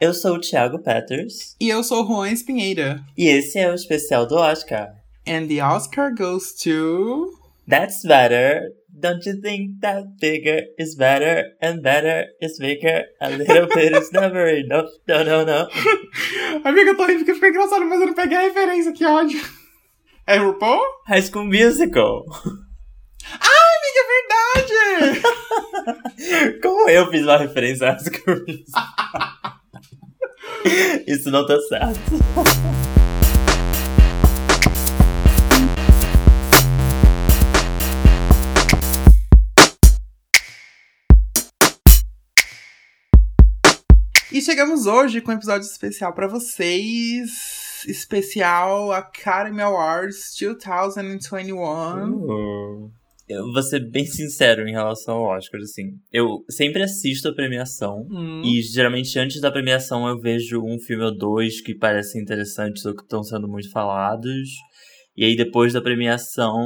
[0.00, 1.56] Eu sou o Thiago Peters.
[1.60, 3.04] E eu sou o Juan Espinheira.
[3.16, 4.94] E esse é o especial do Oscar.
[5.26, 7.32] And the Oscar goes to.
[7.68, 8.70] That's better.
[8.88, 13.06] Don't you think that bigger is better and better is bigger?
[13.20, 14.88] A little bit is never enough.
[15.08, 15.68] No, no, no.
[16.64, 19.40] Amiga, eu tô rindo porque ficou engraçado, mas eu não peguei a referência, que ódio.
[20.28, 20.80] É RuPaul?
[21.08, 22.24] High School Musical.
[23.40, 24.06] Ai, amiga, é
[24.62, 26.60] verdade!
[26.62, 29.57] Como eu fiz uma referência a High School Musical?
[31.06, 32.00] Isso não tá certo.
[44.30, 47.58] e chegamos hoje com um episódio especial pra vocês.
[47.86, 52.14] Especial Academy Awards 2021.
[52.14, 52.92] Uh,
[53.28, 55.92] eu vou ser bem sincero em relação ao Oscar, assim.
[56.12, 58.06] Eu sempre assisto a premiação.
[58.10, 58.42] Hum.
[58.44, 62.94] E geralmente antes da premiação eu vejo um filme ou dois que parecem interessantes ou
[62.94, 64.48] que estão sendo muito falados.
[65.16, 66.56] E aí depois da premiação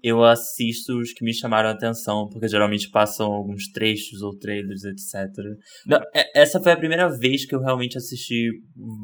[0.00, 4.84] eu assisto os que me chamaram a atenção, porque geralmente passam alguns trechos ou trailers,
[4.84, 5.28] etc.
[5.86, 8.48] Não, é- essa foi a primeira vez que eu realmente assisti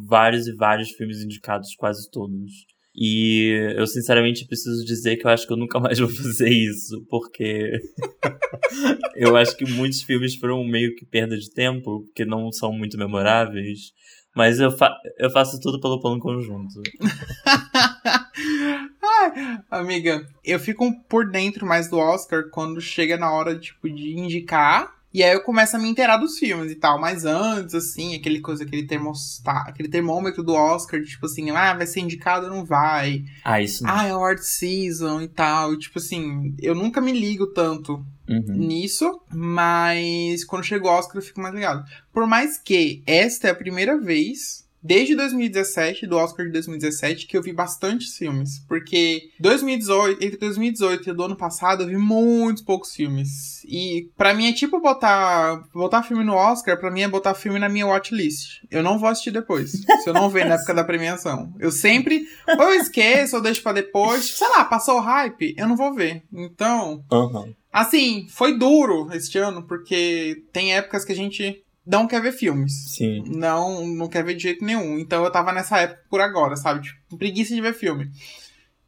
[0.09, 2.53] vários e vários filmes indicados, quase todos.
[2.95, 7.05] E eu sinceramente preciso dizer que eu acho que eu nunca mais vou fazer isso,
[7.09, 7.81] porque
[9.17, 12.99] eu acho que muitos filmes foram meio que perda de tempo, porque não são muito
[12.99, 13.93] memoráveis.
[14.35, 16.81] Mas eu, fa eu faço tudo pelo plano conjunto.
[19.71, 24.91] Amiga, eu fico por dentro mais do Oscar quando chega na hora, tipo, de indicar.
[25.15, 27.01] E aí eu começo a me inteirar dos filmes e tal.
[27.01, 31.75] Mas antes, assim, aquele coisa, aquele termostat, aquele termômetro do Oscar, de, tipo assim, ah,
[31.75, 33.25] vai ser indicado ou não vai.
[33.45, 33.91] Ah, isso não.
[33.91, 35.75] Ah, é award season e tal.
[35.75, 38.45] E, tipo assim, eu nunca me ligo tanto Uhum.
[38.57, 41.85] nisso, mas quando chega o Oscar eu fico mais ligado.
[42.13, 47.37] Por mais que esta é a primeira vez, desde 2017, do Oscar de 2017, que
[47.37, 48.65] eu vi bastantes filmes.
[48.67, 53.63] Porque 2018, entre 2018 e do ano passado eu vi muitos poucos filmes.
[53.65, 57.59] E pra mim é tipo botar, botar filme no Oscar, pra mim é botar filme
[57.59, 58.63] na minha watchlist.
[58.71, 61.53] Eu não vou assistir depois, se eu não ver na época da premiação.
[61.59, 62.23] Eu sempre,
[62.59, 64.25] ou eu esqueço, ou deixo pra depois.
[64.25, 66.23] Sei lá, passou o hype, eu não vou ver.
[66.33, 67.55] Então, Uhum.
[67.73, 72.73] Assim, foi duro este ano, porque tem épocas que a gente não quer ver filmes.
[72.95, 73.25] Sim.
[73.27, 74.99] Não, não quer ver de jeito nenhum.
[74.99, 76.83] Então eu tava nessa época por agora, sabe?
[76.83, 78.11] Tipo, preguiça de ver filme.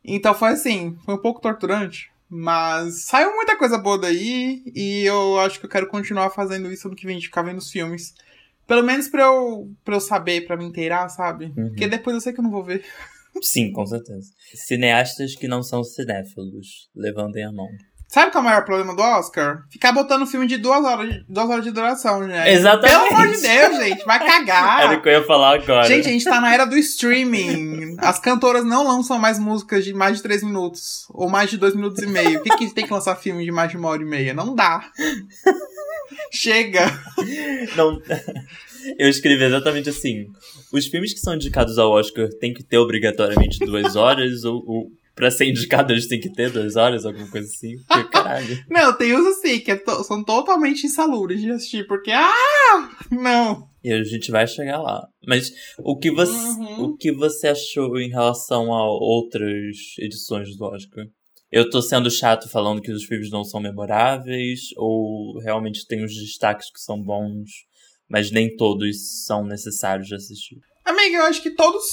[0.04, 2.10] Então foi assim, foi um pouco torturante.
[2.28, 4.62] Mas saiu muita coisa boa daí.
[4.74, 7.58] E eu acho que eu quero continuar fazendo isso no que vem de ficar vendo
[7.58, 8.14] os filmes.
[8.66, 11.52] Pelo menos pra eu, pra eu saber, pra me inteirar, sabe?
[11.56, 11.68] Uhum.
[11.68, 12.84] Porque depois eu sei que eu não vou ver.
[13.42, 14.30] Sim, com certeza.
[14.54, 17.68] Cineastas que não são cinéfilos, levantem a mão.
[18.14, 19.64] Sabe qual é o maior problema do Oscar?
[19.68, 22.48] Ficar botando filme de duas horas, de- duas horas de duração, gente.
[22.48, 22.92] Exatamente.
[22.96, 24.82] Pelo amor de Deus, gente, vai cagar.
[24.82, 25.82] Era o que eu ia falar agora.
[25.88, 27.96] Gente, a gente tá na era do streaming.
[27.98, 31.06] As cantoras não lançam mais músicas de mais de três minutos.
[31.10, 32.40] Ou mais de dois minutos e meio.
[32.40, 34.32] Por que, que tem que lançar filme de mais de uma hora e meia?
[34.32, 34.88] Não dá.
[36.30, 36.86] Chega.
[37.74, 38.00] Não.
[38.96, 40.26] Eu escrevi exatamente assim.
[40.72, 44.86] Os filmes que são indicados ao Oscar têm que ter obrigatoriamente duas horas, ou, ou
[45.14, 47.76] pra ser indicado eles têm que ter duas horas, alguma coisa assim.
[47.86, 48.64] Porque, caralho.
[48.70, 51.86] Não, tem uns assim que é to- são totalmente insalubres de assistir.
[51.86, 52.90] Porque, ah!
[53.10, 53.68] Não.
[53.82, 55.06] E a gente vai chegar lá.
[55.26, 56.84] Mas o que você, Uhum.
[56.84, 61.04] o que você achou em relação a outras edições do Oscar?
[61.52, 66.12] Eu tô sendo chato falando que os filmes não são memoráveis, ou realmente tem os
[66.14, 67.48] destaques que são bons,
[68.08, 70.56] mas nem todos são necessários de assistir.
[70.84, 71.84] Amiga, eu acho que todos,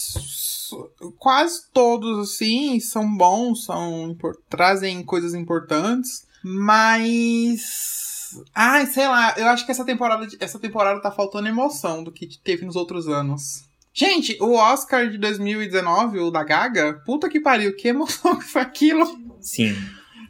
[1.18, 4.18] quase todos, assim, são bons, são
[4.50, 11.12] trazem coisas importantes, mas, ai, sei lá, eu acho que essa temporada, essa temporada tá
[11.12, 13.70] faltando emoção do que teve nos outros anos.
[13.94, 18.62] Gente, o Oscar de 2019, o da Gaga, puta que pariu, que emoção que foi
[18.62, 19.06] aquilo.
[19.42, 19.76] Sim.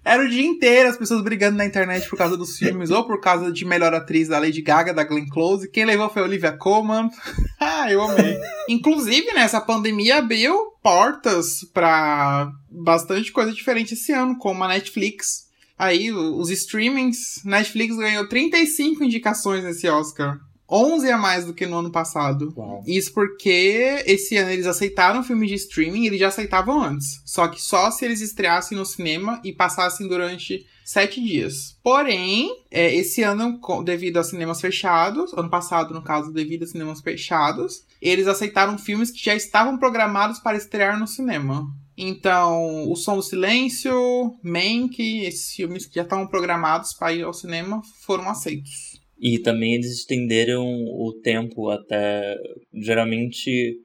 [0.04, 3.22] Era o dia inteiro as pessoas brigando na internet por causa dos filmes, ou por
[3.22, 5.70] causa de melhor atriz da Lady Gaga, da Glenn Close.
[5.70, 7.10] Quem levou foi a Olivia Colman.
[7.60, 8.36] ah, eu amei.
[8.68, 15.50] Inclusive, né, essa pandemia abriu portas pra bastante coisa diferente esse ano, como a Netflix.
[15.78, 17.44] Aí, os streamings.
[17.44, 20.40] Netflix ganhou 35 indicações nesse Oscar.
[20.72, 22.54] 11 a mais do que no ano passado.
[22.56, 22.82] Uau.
[22.88, 27.22] Isso porque esse ano eles aceitaram filmes de streaming, eles já aceitavam antes.
[27.26, 31.78] Só que só se eles estreassem no cinema e passassem durante sete dias.
[31.84, 37.02] Porém, é, esse ano, devido a cinemas fechados, ano passado, no caso, devido a cinemas
[37.02, 41.66] fechados, eles aceitaram filmes que já estavam programados para estrear no cinema.
[41.98, 47.34] Então, O Som do Silêncio, Mank, esses filmes que já estavam programados para ir ao
[47.34, 48.91] cinema foram aceitos.
[49.22, 52.36] E também eles estenderam o tempo até.
[52.74, 53.78] Geralmente,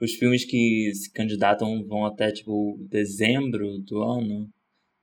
[0.00, 4.50] os filmes que se candidatam vão até, tipo, dezembro do ano,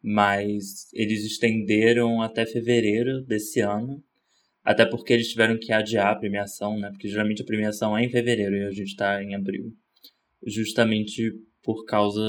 [0.03, 4.03] mas eles estenderam até fevereiro desse ano.
[4.63, 6.89] Até porque eles tiveram que adiar a premiação, né?
[6.91, 9.73] Porque geralmente a premiação é em fevereiro e a gente tá em abril.
[10.45, 11.31] Justamente
[11.63, 12.21] por causa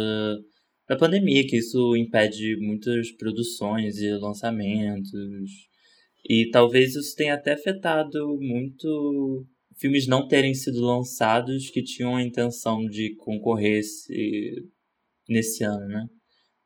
[0.88, 5.68] da pandemia, que isso impede muitas produções e lançamentos.
[6.28, 9.46] E talvez isso tenha até afetado muito
[9.78, 14.69] filmes não terem sido lançados que tinham a intenção de concorrer esse,
[15.28, 16.04] nesse ano, né?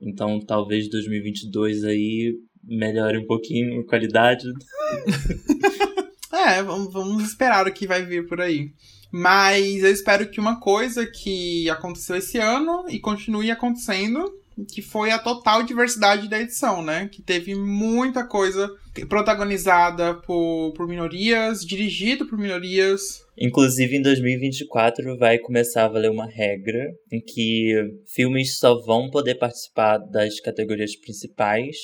[0.00, 4.44] Então talvez 2022 aí melhore um pouquinho a qualidade.
[6.32, 8.72] é, vamos, vamos esperar o que vai vir por aí.
[9.12, 14.24] Mas eu espero que uma coisa que aconteceu esse ano e continue acontecendo,
[14.72, 17.08] que foi a total diversidade da edição, né?
[17.08, 18.70] Que teve muita coisa
[19.08, 23.00] protagonizada por, por minorias, dirigido por minorias.
[23.38, 27.74] Inclusive, em 2024 vai começar a valer uma regra em que
[28.14, 31.76] filmes só vão poder participar das categorias principais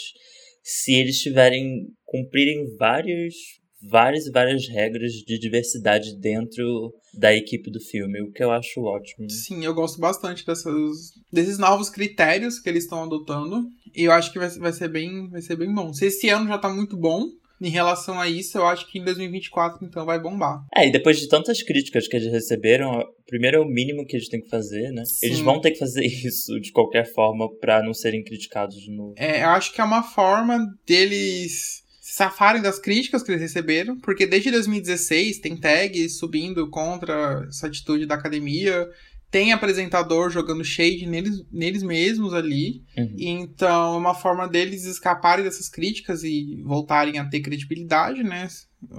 [0.63, 7.81] se eles tiverem cumprirem vários várias e várias regras de diversidade dentro da equipe do
[7.81, 9.29] filme, o que eu acho ótimo.
[9.31, 13.65] Sim, eu gosto bastante dessas, desses novos critérios que eles estão adotando.
[13.95, 15.93] E eu acho que vai, vai, ser bem, vai ser bem bom.
[15.93, 17.27] Se esse ano já tá muito bom,
[17.61, 20.65] em relação a isso, eu acho que em 2024, então, vai bombar.
[20.75, 24.29] É, e depois de tantas críticas que eles receberam, primeiro é o mínimo que eles
[24.29, 25.05] têm que fazer, né?
[25.05, 25.27] Sim.
[25.27, 29.15] Eles vão ter que fazer isso de qualquer forma para não serem criticados de novo.
[29.17, 31.83] É, eu acho que é uma forma deles
[32.19, 38.07] safarem das críticas que eles receberam, porque desde 2016 tem tags subindo contra essa atitude
[38.07, 38.89] da academia,
[39.31, 42.83] tem apresentador jogando shade neles, neles mesmos ali.
[42.97, 43.15] Uhum.
[43.17, 48.49] Então é uma forma deles escaparem dessas críticas e voltarem a ter credibilidade, né?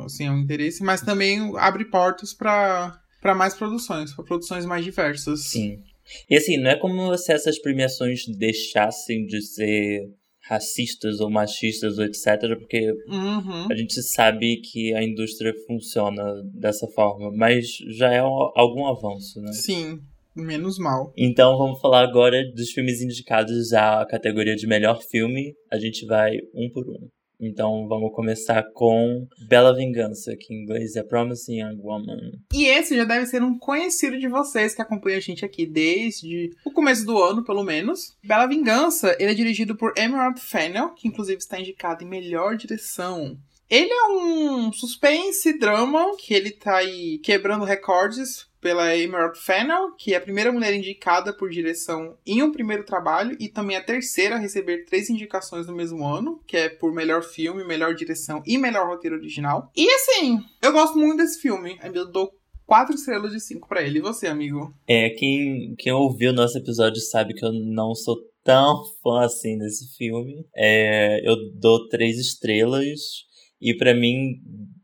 [0.06, 4.86] Assim, é um interesse, mas também abre portas para para mais produções, para produções mais
[4.86, 5.50] diversas.
[5.50, 5.84] Sim.
[6.30, 10.10] E assim, não é como se essas premiações deixassem de ser
[10.50, 13.68] racistas ou machistas ou etc, porque uhum.
[13.72, 16.24] a gente sabe que a indústria funciona
[16.56, 19.54] dessa forma, mas já é algum avanço, né?
[19.54, 20.00] Sim,
[20.36, 21.14] menos mal.
[21.16, 25.54] Então vamos falar agora dos filmes indicados à categoria de melhor filme.
[25.72, 27.08] A gente vai um por um.
[27.40, 32.34] Então vamos começar com Bela Vingança, que em inglês é Promising Young Woman.
[32.54, 36.52] E esse já deve ser um conhecido de vocês que acompanha a gente aqui desde
[36.66, 38.18] o começo do ano, pelo menos.
[38.22, 43.38] Bela Vingança, ele é dirigido por Emerald Fennell, que inclusive está indicado em melhor direção.
[43.70, 50.14] Ele é um suspense drama que ele tá aí quebrando recordes pela Emerald Fennell, que
[50.14, 54.36] é a primeira mulher indicada por direção em um primeiro trabalho e também a terceira
[54.36, 58.58] a receber três indicações no mesmo ano, que é por melhor filme, melhor direção e
[58.58, 59.72] melhor roteiro original.
[59.76, 61.78] E assim, eu gosto muito desse filme.
[61.94, 62.32] Eu dou
[62.66, 64.00] quatro estrelas de cinco para ele.
[64.00, 64.74] E você, amigo?
[64.88, 69.96] É, quem, quem ouviu nosso episódio sabe que eu não sou tão fã assim desse
[69.98, 70.46] filme.
[70.56, 73.00] É, eu dou três estrelas.
[73.60, 74.36] E para mim,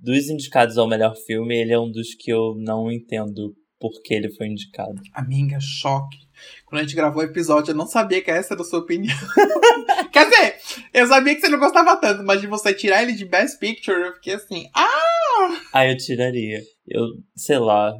[0.01, 4.33] dos indicados ao melhor filme, ele é um dos que eu não entendo porque ele
[4.33, 5.01] foi indicado.
[5.13, 6.17] Amiga, choque.
[6.65, 9.15] Quando a gente gravou o episódio, eu não sabia que essa era a sua opinião.
[10.11, 10.55] Quer dizer,
[10.93, 13.97] eu sabia que você não gostava tanto, mas de você tirar ele de Best Picture,
[13.97, 15.61] eu fiquei assim, ah!
[15.73, 16.61] Ah, eu tiraria.
[16.87, 17.03] Eu,
[17.35, 17.93] sei lá,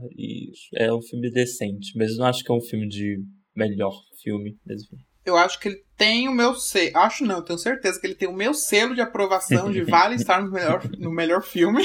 [0.76, 3.18] é um filme decente, mas eu não acho que é um filme de
[3.56, 4.98] melhor filme mesmo.
[5.26, 6.98] Eu acho que ele tem o meu selo.
[6.98, 10.16] Acho não, eu tenho certeza que ele tem o meu selo de aprovação de vale
[10.16, 11.84] estar no melhor, no melhor filme.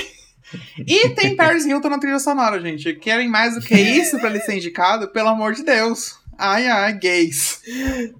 [0.86, 2.94] E tem Paris Hilton na trilha sonora, gente.
[2.94, 5.08] Querem mais do que isso para ele ser indicado?
[5.08, 6.20] Pelo amor de Deus.
[6.42, 7.60] Ai, ai, gays.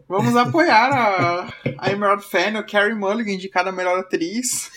[0.06, 1.48] Vamos apoiar a,
[1.78, 4.70] a Emerald Fennel, Carrie Mulligan, indicada a melhor atriz.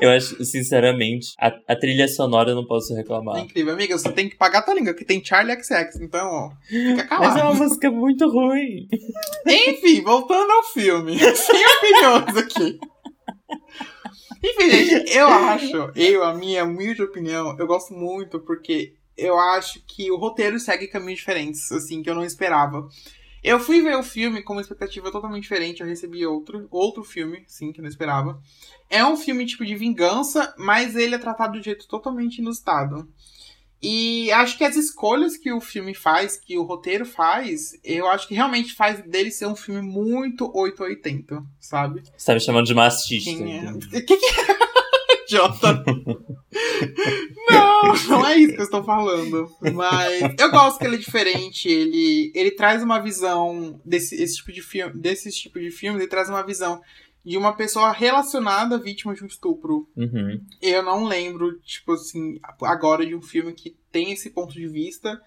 [0.00, 3.36] Eu acho, sinceramente, a, a trilha sonora eu não posso reclamar.
[3.36, 3.98] É incrível, amiga.
[3.98, 7.28] Você tem que pagar a tua língua, que tem Charlie XX, então, ó, fica calado.
[7.28, 8.88] Mas é uma música muito ruim.
[9.46, 11.18] Enfim, voltando ao filme.
[11.36, 12.78] Sem opiniões aqui.
[14.42, 19.82] Enfim, gente, eu acho, eu, a minha humilde opinião, eu gosto muito porque eu acho
[19.86, 22.88] que o roteiro segue caminhos diferentes, assim, que eu não esperava.
[23.42, 27.44] Eu fui ver o filme com uma expectativa totalmente diferente, eu recebi outro, outro filme,
[27.46, 28.40] sim, que eu não esperava.
[28.90, 33.08] É um filme tipo de vingança, mas ele é tratado de um jeito totalmente inusitado.
[33.80, 38.26] E acho que as escolhas que o filme faz, que o roteiro faz, eu acho
[38.26, 42.02] que realmente faz dele ser um filme muito 880, sabe?
[42.16, 43.30] Você tá me chamando de machista.
[43.30, 43.70] Quem é?
[43.70, 44.58] O que, que é?
[45.28, 45.84] Jota.
[47.50, 49.48] não, não é isso que eu estou falando.
[49.74, 51.68] Mas eu gosto que ele é diferente.
[51.68, 56.08] Ele, ele traz uma visão desse esse tipo de filme, desse tipo de filme, ele
[56.08, 56.80] traz uma visão
[57.24, 59.88] de uma pessoa relacionada à vítima de um estupro.
[59.96, 60.40] Uhum.
[60.62, 65.20] Eu não lembro, tipo assim, agora de um filme que tem esse ponto de vista.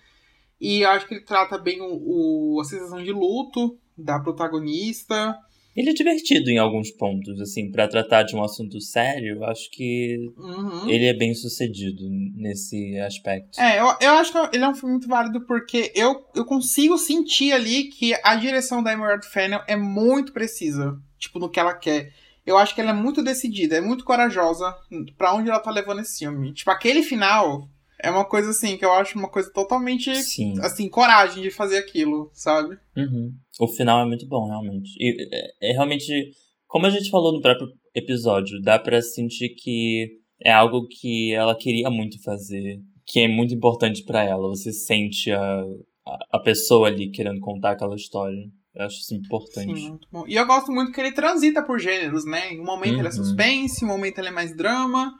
[0.59, 5.35] E eu acho que ele trata bem o, o a sensação de luto da protagonista.
[5.75, 9.71] Ele é divertido em alguns pontos, assim, para tratar de um assunto sério, eu acho
[9.71, 10.89] que Uhum.
[10.89, 12.03] ele é bem sucedido
[12.35, 13.59] nesse aspecto.
[13.59, 16.97] É, eu, eu acho que ele é um filme muito válido porque eu, eu consigo
[16.97, 21.73] sentir ali que a direção da Emerald Fennel é muito precisa, tipo, no que ela
[21.73, 22.11] quer.
[22.45, 24.75] Eu acho que ela é muito decidida, é muito corajosa
[25.15, 26.51] pra onde ela tá levando esse filme.
[26.53, 27.69] Tipo, aquele final
[28.03, 30.55] é uma coisa assim, que eu acho uma coisa totalmente, Sim.
[30.59, 32.77] assim, coragem de fazer aquilo, sabe?
[32.97, 33.31] Uhum.
[33.59, 34.89] O final é muito bom, realmente.
[34.99, 36.31] E é, é realmente,
[36.67, 40.09] como a gente falou no próprio episódio, dá pra sentir que
[40.43, 44.47] é algo que ela queria muito fazer, que é muito importante pra ela.
[44.47, 45.63] Você sente a,
[46.07, 48.49] a, a pessoa ali querendo contar aquela história.
[48.73, 49.75] Eu acho isso importante.
[49.75, 50.23] Sim, muito bom.
[50.27, 52.53] E eu gosto muito que ele transita por gêneros, né?
[52.53, 53.11] Em um momento ele é Uhum.
[53.11, 55.13] suspense, em um momento ele é mais drama.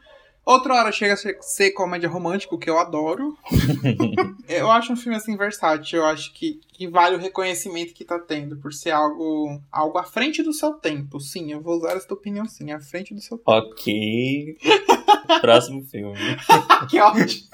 [0.44, 3.38] Outra hora chega a ser- comédia romântica, que eu adoro.
[4.50, 6.00] eu acho um filme assim versátil.
[6.00, 10.04] Eu acho que, que vale o reconhecimento que tá tendo por ser algo, algo à
[10.04, 11.20] frente do seu tempo.
[11.20, 13.52] Sim, eu vou usar essa opinião sim, à frente do seu tempo.
[13.52, 14.58] ok.
[15.42, 16.18] Próximo filme.
[16.90, 17.48] que ótimo.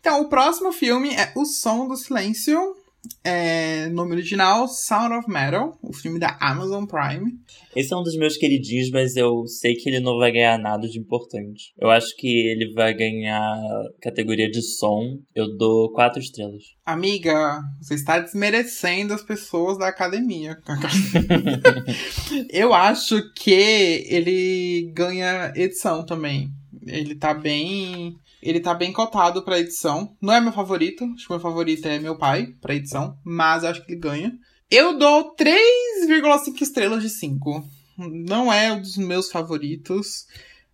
[0.00, 2.76] Então, o próximo filme é O Som do Silêncio.
[3.24, 7.32] É, nome original, Sound of Metal, o filme da Amazon Prime.
[7.74, 10.88] Esse é um dos meus queridinhos, mas eu sei que ele não vai ganhar nada
[10.88, 11.72] de importante.
[11.78, 13.56] Eu acho que ele vai ganhar
[14.02, 15.18] categoria de som.
[15.34, 16.62] Eu dou quatro estrelas.
[16.84, 20.58] Amiga, você está desmerecendo as pessoas da academia.
[22.50, 26.50] Eu acho que ele ganha edição também.
[26.86, 28.16] Ele tá bem.
[28.42, 30.16] Ele tá bem cotado pra edição.
[30.20, 31.04] Não é meu favorito.
[31.14, 33.16] Acho que meu favorito é meu pai pra edição.
[33.24, 34.32] Mas acho que ele ganha.
[34.70, 37.62] Eu dou 3,5 estrelas de 5.
[37.98, 40.26] Não é um dos meus favoritos.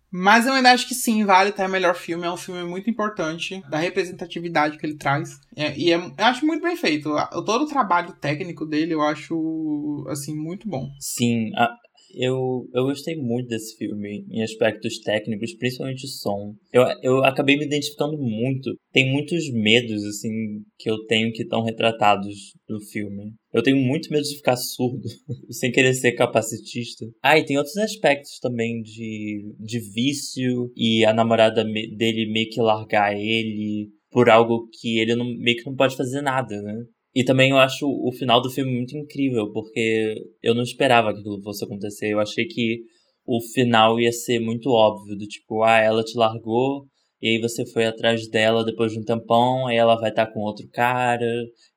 [0.09, 2.25] Mas eu ainda acho que sim, vale estar melhor filme.
[2.25, 5.37] É um filme muito importante, da representatividade que ele traz.
[5.55, 7.13] É, e é, eu acho muito bem feito.
[7.45, 10.89] Todo o trabalho técnico dele eu acho, assim, muito bom.
[10.99, 11.75] Sim, a-
[12.17, 16.55] eu, eu gostei muito desse filme em aspectos técnicos, principalmente som.
[16.73, 18.75] Eu, eu acabei me identificando muito.
[18.91, 20.31] Tem muitos medos, assim,
[20.77, 22.35] que eu tenho que estão retratados
[22.67, 23.33] no filme.
[23.53, 25.07] Eu tenho muito medo de ficar surdo,
[25.51, 27.05] sem querer ser capacitista.
[27.23, 32.61] Ah, e tem outros aspectos também de, de vício e a namorada dele meio que
[32.61, 36.73] largar ele por algo que ele não, meio que não pode fazer nada, né?
[37.17, 41.19] E também eu acho o final do filme muito incrível, porque eu não esperava que
[41.19, 42.13] aquilo fosse acontecer.
[42.13, 42.81] Eu achei que
[43.25, 46.85] o final ia ser muito óbvio, do tipo, ah, ela te largou,
[47.21, 50.41] e aí você foi atrás dela depois de um tempão, aí ela vai estar com
[50.41, 51.25] outro cara,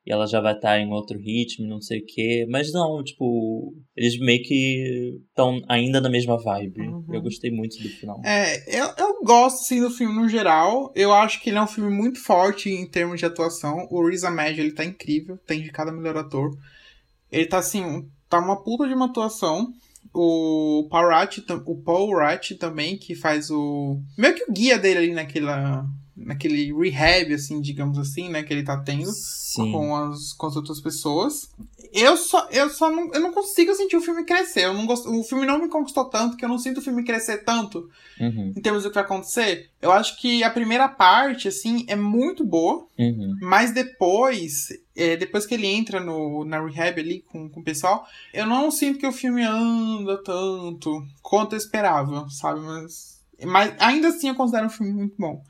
[0.05, 2.45] e ela já vai estar em outro ritmo, não sei o quê.
[2.49, 6.81] Mas não, tipo, eles meio que estão ainda na mesma vibe.
[6.81, 7.05] Uhum.
[7.11, 8.19] Eu gostei muito do final.
[8.25, 10.91] É, eu, eu gosto, assim, do filme no geral.
[10.95, 13.87] Eu acho que ele é um filme muito forte em termos de atuação.
[13.91, 15.37] O Riz Ahmed, ele tá incrível.
[15.45, 16.49] Tem de cada melhor ator.
[17.31, 19.71] Ele tá, assim, tá uma puta de uma atuação.
[20.13, 21.07] O Paul
[21.47, 24.01] tam- o Paul Rudd também, que faz o...
[24.17, 25.85] Meio que o guia dele ali naquela...
[26.25, 28.43] Naquele rehab, assim, digamos assim, né?
[28.43, 29.71] Que ele tá tendo Sim.
[29.71, 31.49] com as, com as outras pessoas.
[31.93, 34.65] Eu só, eu só não, eu não consigo sentir o filme crescer.
[34.65, 37.03] Eu não gosto, o filme não me conquistou tanto, que eu não sinto o filme
[37.03, 37.89] crescer tanto
[38.21, 39.71] Uhum, em termos do que vai acontecer.
[39.81, 43.35] Eu acho que a primeira parte, assim, é muito boa, uhum.
[43.41, 48.05] mas depois, é, depois que ele entra no, na rehab ali com, com o pessoal,
[48.31, 52.59] eu não sinto que o filme anda tanto quanto eu esperava, sabe?
[52.59, 55.43] Mas, mas ainda assim eu considero um filme muito bom.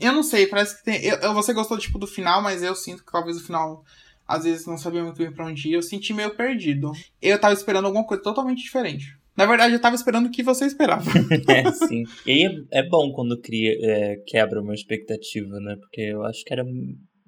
[0.00, 1.04] Eu não sei, parece que tem.
[1.04, 3.84] Eu, você gostou tipo, do final, mas eu sinto que talvez o final.
[4.26, 6.92] Às vezes não sabia muito bem pra onde ir, eu senti meio perdido.
[7.20, 9.16] Eu tava esperando alguma coisa totalmente diferente.
[9.34, 11.04] Na verdade, eu tava esperando o que você esperava.
[11.48, 12.02] É, sim.
[12.26, 15.76] E é, é bom quando cria, é, quebra uma expectativa, né?
[15.76, 16.64] Porque eu acho que era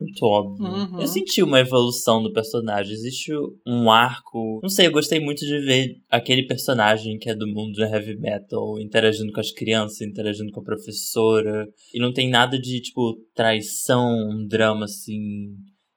[0.00, 0.64] muito óbvio.
[0.64, 1.00] Uhum.
[1.00, 2.92] Eu senti uma evolução do personagem.
[2.92, 3.32] Existe
[3.66, 4.60] um arco.
[4.62, 8.16] Não sei, eu gostei muito de ver aquele personagem que é do mundo do heavy
[8.18, 11.68] metal interagindo com as crianças, interagindo com a professora.
[11.92, 15.48] E não tem nada de, tipo, traição, um drama assim.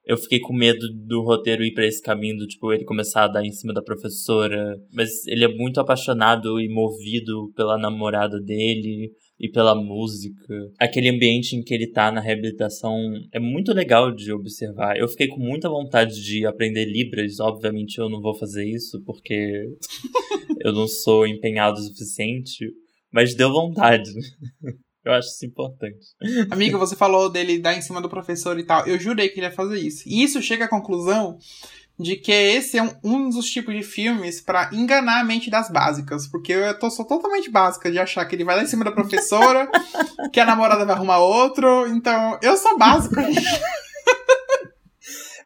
[0.06, 3.30] Eu fiquei com medo do roteiro ir pra esse caminho, do, tipo, ele começar a
[3.30, 4.76] dar em cima da professora.
[4.92, 10.54] Mas ele é muito apaixonado e movido pela namorada dele e pela música.
[10.80, 12.98] Aquele ambiente em que ele tá na reabilitação
[13.32, 14.98] é muito legal de observar.
[14.98, 17.40] Eu fiquei com muita vontade de aprender Libras.
[17.40, 19.64] Obviamente eu não vou fazer isso porque
[20.62, 22.72] eu não sou empenhado o suficiente.
[23.12, 24.10] Mas deu vontade.
[25.06, 26.00] Eu acho isso importante.
[26.50, 28.88] Amiga, você falou dele dar em cima do professor e tal.
[28.88, 30.08] Eu jurei que ele ia fazer isso.
[30.08, 31.38] E isso chega à conclusão
[32.00, 35.72] de que esse é um, um dos tipos de filmes para enganar a mente das
[35.72, 36.28] básicas.
[36.28, 38.92] Porque eu tô, sou totalmente básica de achar que ele vai lá em cima da
[38.92, 39.70] professora,
[40.34, 41.88] que a namorada vai arrumar outro.
[41.88, 43.22] Então, eu sou básica.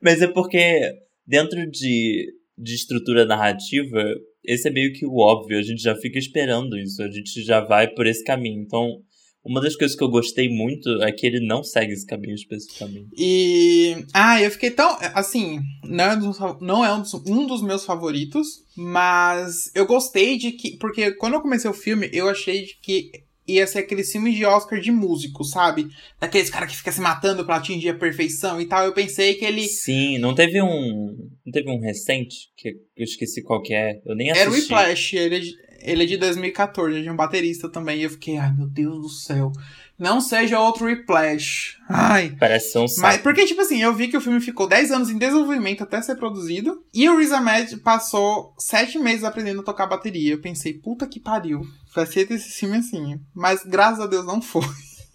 [0.01, 0.93] Mas é porque
[1.25, 4.01] dentro de, de estrutura narrativa,
[4.43, 5.59] esse é meio que o óbvio.
[5.59, 7.03] A gente já fica esperando isso.
[7.03, 8.61] A gente já vai por esse caminho.
[8.61, 9.01] Então,
[9.43, 13.07] uma das coisas que eu gostei muito é que ele não segue esse caminho especificamente.
[13.17, 14.05] E.
[14.13, 14.97] Ah, eu fiquei tão.
[15.13, 19.85] Assim, não é, um dos, não é um, dos, um dos meus favoritos, mas eu
[19.85, 20.77] gostei de que.
[20.77, 23.11] Porque quando eu comecei o filme, eu achei de que
[23.47, 25.87] ia ser aqueles filmes de Oscar de músico, sabe?
[26.19, 28.83] Daqueles caras que ficam se matando pra atingir a perfeição e tal.
[28.83, 29.65] Eu pensei que ele.
[29.67, 31.15] Sim, não teve um.
[31.45, 34.01] Não teve um recente, que eu esqueci qual que é.
[34.05, 34.47] Eu nem assisti.
[34.47, 37.99] Era o Whiplash, ele, ele é de 2014, é de um baterista também.
[37.99, 39.51] E eu fiquei, ai meu Deus do céu.
[39.97, 41.77] Não seja outro Whiplash.
[41.89, 42.35] Ai.
[42.39, 43.01] Parece ser um saco.
[43.01, 45.99] Mas, porque, tipo assim, eu vi que o filme ficou 10 anos em desenvolvimento até
[46.01, 46.83] ser produzido.
[46.93, 50.33] E o Riz Ahmed passou 7 meses aprendendo a tocar bateria.
[50.33, 51.61] Eu pensei, puta que pariu.
[51.95, 53.19] Vai ser esse filme assim.
[53.33, 54.61] Mas graças a Deus não foi.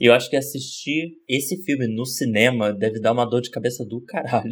[0.01, 3.85] E eu acho que assistir esse filme no cinema deve dar uma dor de cabeça
[3.85, 4.51] do caralho.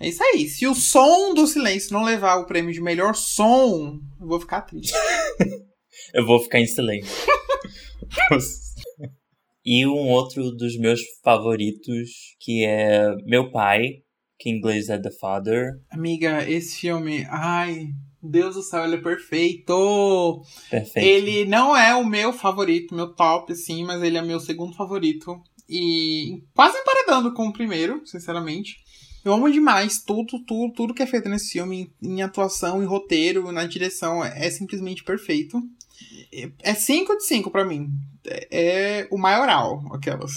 [0.00, 0.48] É isso aí.
[0.48, 4.62] Se o som do silêncio não levar o prêmio de melhor som, eu vou ficar
[4.62, 4.94] triste.
[6.14, 7.14] eu vou ficar em silêncio.
[9.62, 12.08] e um outro dos meus favoritos,
[12.40, 13.82] que é Meu Pai,
[14.38, 15.72] que em inglês é The Father.
[15.90, 17.88] Amiga, esse filme, ai,
[18.22, 20.42] Deus do céu, ele é perfeito!
[20.70, 21.06] Perfeito.
[21.06, 25.38] Ele não é o meu favorito, meu top, sim, mas ele é meu segundo favorito.
[25.68, 28.76] E quase emparedando com o primeiro, sinceramente.
[29.24, 33.52] Eu amo demais tudo, tudo, tudo que é feito nesse filme, em atuação, em roteiro,
[33.52, 35.60] na direção, é, é simplesmente perfeito.
[36.62, 37.88] É 5 de 5 para mim.
[38.24, 40.32] É, é o maioral, aquelas.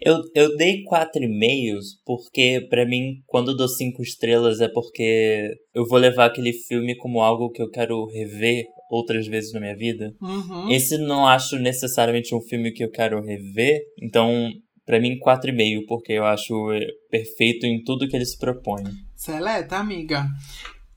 [0.00, 5.48] Eu, eu dei quatro e meios porque, para mim, quando dou cinco estrelas é porque
[5.72, 9.76] eu vou levar aquele filme como algo que eu quero rever outras vezes na minha
[9.76, 10.12] vida.
[10.20, 10.70] Uhum.
[10.70, 14.52] Esse não acho necessariamente um filme que eu quero rever, então
[14.84, 18.82] para mim, 4,5, porque eu acho é, perfeito em tudo que ele se propõe.
[19.14, 20.26] Seleta, amiga.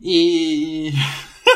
[0.01, 0.91] E.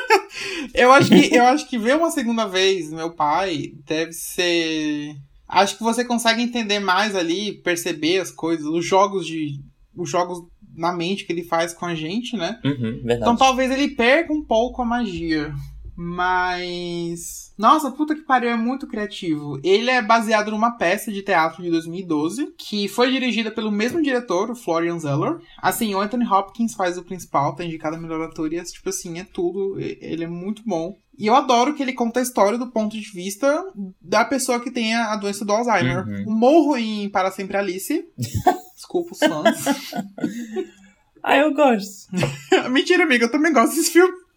[0.74, 5.16] eu, acho que, eu acho que ver uma segunda vez meu pai deve ser.
[5.48, 9.60] Acho que você consegue entender mais ali, perceber as coisas, os jogos de.
[9.96, 10.40] Os jogos
[10.76, 12.60] na mente que ele faz com a gente, né?
[12.64, 15.54] Uhum, então talvez ele perca um pouco a magia.
[16.02, 17.54] Mas.
[17.58, 19.60] Nossa, puta que pariu, é muito criativo.
[19.62, 24.50] Ele é baseado numa peça de teatro de 2012, que foi dirigida pelo mesmo diretor,
[24.50, 25.42] o Florian Zeller.
[25.62, 29.20] Assim, o Anthony Hopkins faz o principal, tá indicado a melhor ator, e tipo assim,
[29.20, 29.78] é tudo.
[29.78, 30.98] Ele é muito bom.
[31.18, 33.62] E eu adoro que ele conta a história do ponto de vista
[34.02, 36.08] da pessoa que tem a doença do Alzheimer.
[36.08, 36.24] Uhum.
[36.28, 38.06] Morro em Para Sempre Alice.
[38.74, 39.66] Desculpa os fãs.
[41.22, 42.08] ah, eu gosto.
[42.72, 44.29] Mentira, amiga, eu também gosto desse filme.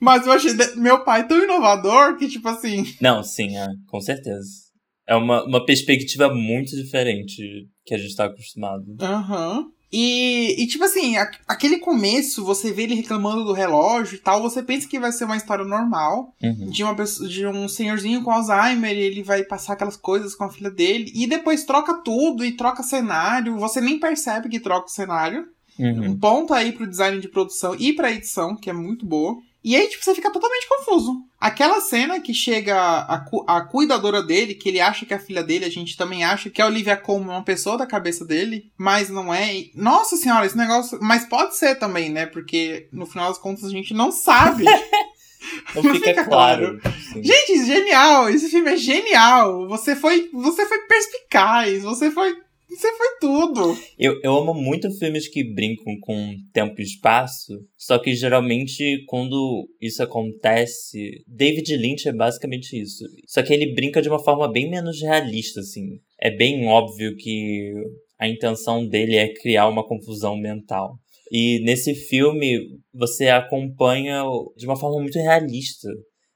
[0.00, 2.84] Mas eu achei meu pai tão inovador que, tipo assim.
[3.00, 4.64] Não, sim, é, com certeza.
[5.06, 8.84] É uma, uma perspectiva muito diferente que a gente tá acostumado.
[9.00, 9.58] Aham.
[9.58, 9.74] Uhum.
[9.96, 14.42] E, e, tipo assim, a, aquele começo, você vê ele reclamando do relógio e tal,
[14.42, 16.68] você pensa que vai ser uma história normal uhum.
[16.68, 20.42] de, uma pessoa, de um senhorzinho com Alzheimer, e ele vai passar aquelas coisas com
[20.42, 24.86] a filha dele, e depois troca tudo e troca cenário, você nem percebe que troca
[24.86, 25.46] o cenário.
[25.78, 26.10] Uhum.
[26.10, 29.36] Um ponto aí pro design de produção e pra edição, que é muito boa.
[29.64, 31.22] E aí, tipo, você fica totalmente confuso.
[31.40, 35.20] Aquela cena que chega a, cu a cuidadora dele, que ele acha que é a
[35.20, 38.70] filha dele, a gente também acha que a Olivia como uma pessoa da cabeça dele,
[38.76, 39.56] mas não é.
[39.56, 40.98] E, nossa senhora, esse negócio.
[41.00, 42.26] Mas pode ser também, né?
[42.26, 44.64] Porque no final das contas a gente não sabe.
[44.64, 46.78] não, não fica, fica, claro.
[46.78, 46.96] claro.
[47.14, 48.28] Gente, genial!
[48.28, 49.66] Esse filme é genial!
[49.68, 52.36] Você foi, você foi perspicaz, você foi
[52.68, 53.76] você foi tudo.
[53.98, 59.68] Eu, eu amo muito filmes que brincam com tempo e espaço, só que geralmente quando
[59.80, 63.04] isso acontece, David Lynch é basicamente isso.
[63.26, 66.00] Só que ele brinca de uma forma bem menos realista, assim.
[66.20, 67.72] É bem óbvio que
[68.18, 70.98] a intenção dele é criar uma confusão mental.
[71.30, 74.22] E nesse filme você acompanha
[74.56, 75.88] de uma forma muito realista.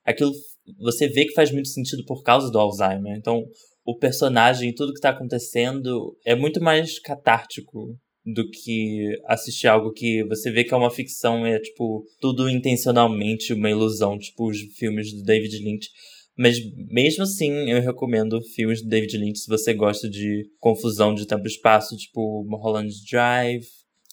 [0.05, 0.33] Aquilo
[0.79, 3.17] você vê que faz muito sentido por causa do Alzheimer.
[3.17, 3.45] Então,
[3.89, 10.23] o personagem, tudo que tá acontecendo é muito mais catártico do que assistir algo que
[10.25, 15.11] você vê que é uma ficção, é tipo, tudo intencionalmente uma ilusão, tipo os filmes
[15.15, 15.89] do David Lynch.
[16.37, 16.59] Mas
[16.91, 21.45] mesmo assim, eu recomendo filmes do David Lynch se você gosta de confusão de tempo
[21.47, 23.65] e espaço, tipo Mulholland Drive.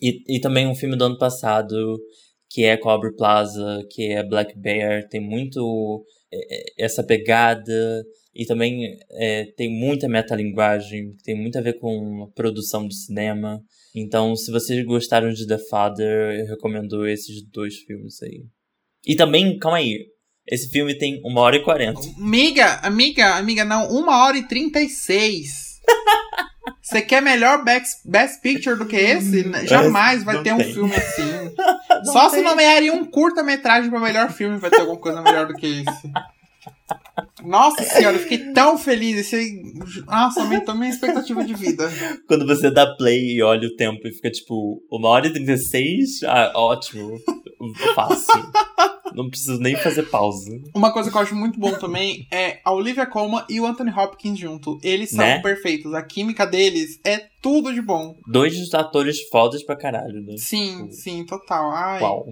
[0.01, 1.75] E, e também um filme do ano passado,
[2.49, 8.05] que é Cobre Plaza, que é Black Bear, tem muito é, é, essa pegada.
[8.35, 13.61] E também é, tem muita metalinguagem, tem muito a ver com a produção de cinema.
[13.95, 18.43] Então, se vocês gostaram de The Father, eu recomendo esses dois filmes aí.
[19.05, 20.05] E também, calma aí,
[20.47, 22.01] esse filme tem uma hora e quarenta.
[22.17, 25.79] Amiga, amiga, amiga, não, uma hora e trinta e seis.
[26.81, 29.43] Você quer melhor best, best Picture do que esse?
[29.65, 30.73] Jamais vai ter um tem.
[30.73, 31.55] filme assim.
[32.05, 32.39] Não Só tem.
[32.39, 36.11] se nomearia um curta-metragem para melhor filme vai ter alguma coisa melhor do que esse.
[37.43, 39.17] Nossa senhora, eu fiquei tão feliz.
[39.17, 39.61] Esse...
[40.05, 41.91] Nossa, aumentou minha expectativa de vida.
[42.27, 46.23] Quando você dá play e olha o tempo e fica tipo, uma hora e 36,
[46.23, 47.19] ah, ótimo.
[47.93, 48.51] Fácil.
[49.13, 50.51] Não preciso nem fazer pausa.
[50.73, 53.91] Uma coisa que eu acho muito bom também é a Olivia Colman e o Anthony
[53.91, 54.77] Hopkins junto.
[54.83, 55.39] Eles são né?
[55.39, 55.93] perfeitos.
[55.93, 58.15] A química deles é tudo de bom.
[58.27, 60.35] Dois atores fodas pra caralho, né?
[60.37, 61.71] Sim, tipo, sim, total.
[61.71, 62.01] Ai.
[62.01, 62.25] Uau.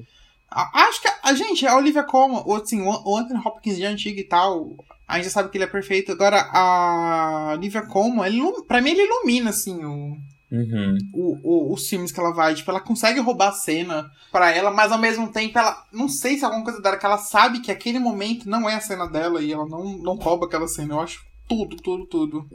[0.53, 4.75] Acho que a, gente, a Olivia Colman, assim, o Anthony Hopkins de antigo e tal,
[5.07, 6.11] a gente já sabe que ele é perfeito.
[6.11, 10.15] Agora, a Olivia Colman, ele, pra mim, ele ilumina, assim, o,
[10.51, 10.97] uhum.
[11.13, 12.53] o, o, os filmes que ela vai.
[12.53, 15.83] Tipo, ela consegue roubar a cena para ela, mas ao mesmo tempo, ela.
[15.91, 18.75] Não sei se é alguma coisa dela, que ela sabe que aquele momento não é
[18.75, 20.93] a cena dela e ela não, não rouba aquela cena.
[20.93, 22.45] Eu acho tudo, tudo, tudo.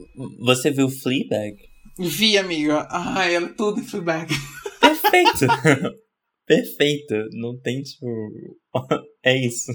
[0.41, 1.57] Você viu Fleabag?
[1.99, 2.87] Vi, amiga.
[2.91, 4.33] Ai, ela é tudo em Fleabag.
[4.81, 5.47] Perfeito!
[6.49, 7.15] perfeito.
[7.33, 8.07] Não tem, tipo.
[9.23, 9.71] é isso.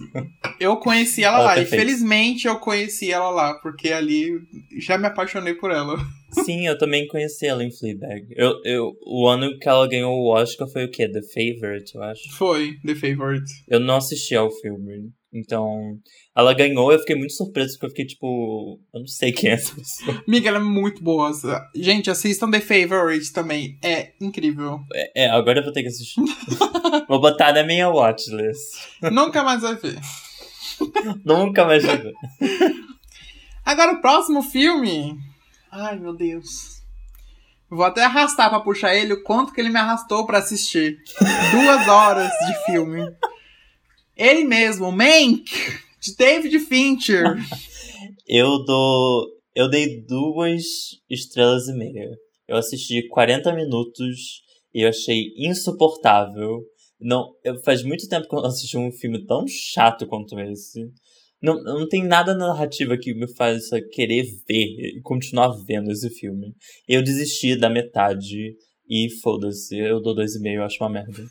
[0.60, 1.54] Eu conheci ela, ela lá.
[1.56, 1.76] Perfeita.
[1.76, 4.32] Infelizmente eu conheci ela lá, porque ali
[4.80, 5.96] já me apaixonei por ela.
[6.44, 8.26] Sim, eu também conheci ela em Fleabag.
[8.36, 11.08] Eu, eu, o ano que ela ganhou o Oscar foi o quê?
[11.08, 12.36] The Favorite, eu acho.
[12.36, 13.52] Foi, The Favorite.
[13.70, 15.12] Eu não assisti ao filme.
[15.34, 15.98] Então,
[16.36, 19.54] ela ganhou, eu fiquei muito surpreso, porque eu fiquei tipo, eu não sei quem é
[19.54, 20.22] essa pessoa.
[20.28, 21.32] Amiga, ela é muito boa.
[21.76, 24.80] Gente, assistam The Favorite também, é incrível.
[24.94, 26.22] É, é agora eu vou ter que assistir.
[27.10, 28.60] vou botar na minha watchlist.
[29.12, 30.00] Nunca mais vai ver.
[31.26, 32.14] Nunca mais vai ver.
[33.66, 35.18] Agora o próximo filme.
[35.72, 36.84] Ai, meu Deus.
[37.68, 40.96] Vou até arrastar pra puxar ele o quanto que ele me arrastou para assistir.
[41.52, 43.02] Duas horas de filme.
[44.16, 45.46] Ele mesmo, Mank,
[46.00, 47.36] de David Fincher.
[48.28, 49.28] eu dou.
[49.56, 50.64] Eu dei duas
[51.10, 52.10] estrelas e meia.
[52.48, 54.42] Eu assisti 40 minutos
[54.74, 56.60] e eu achei insuportável.
[57.00, 60.80] Não, eu, faz muito tempo que eu não assisti um filme tão chato quanto esse.
[61.42, 66.10] Não, não tem nada na narrativa que me faz querer ver e continuar vendo esse
[66.10, 66.54] filme.
[66.88, 68.56] Eu desisti da metade
[68.90, 71.26] e foda-se, eu dou dois e meio, eu acho uma merda.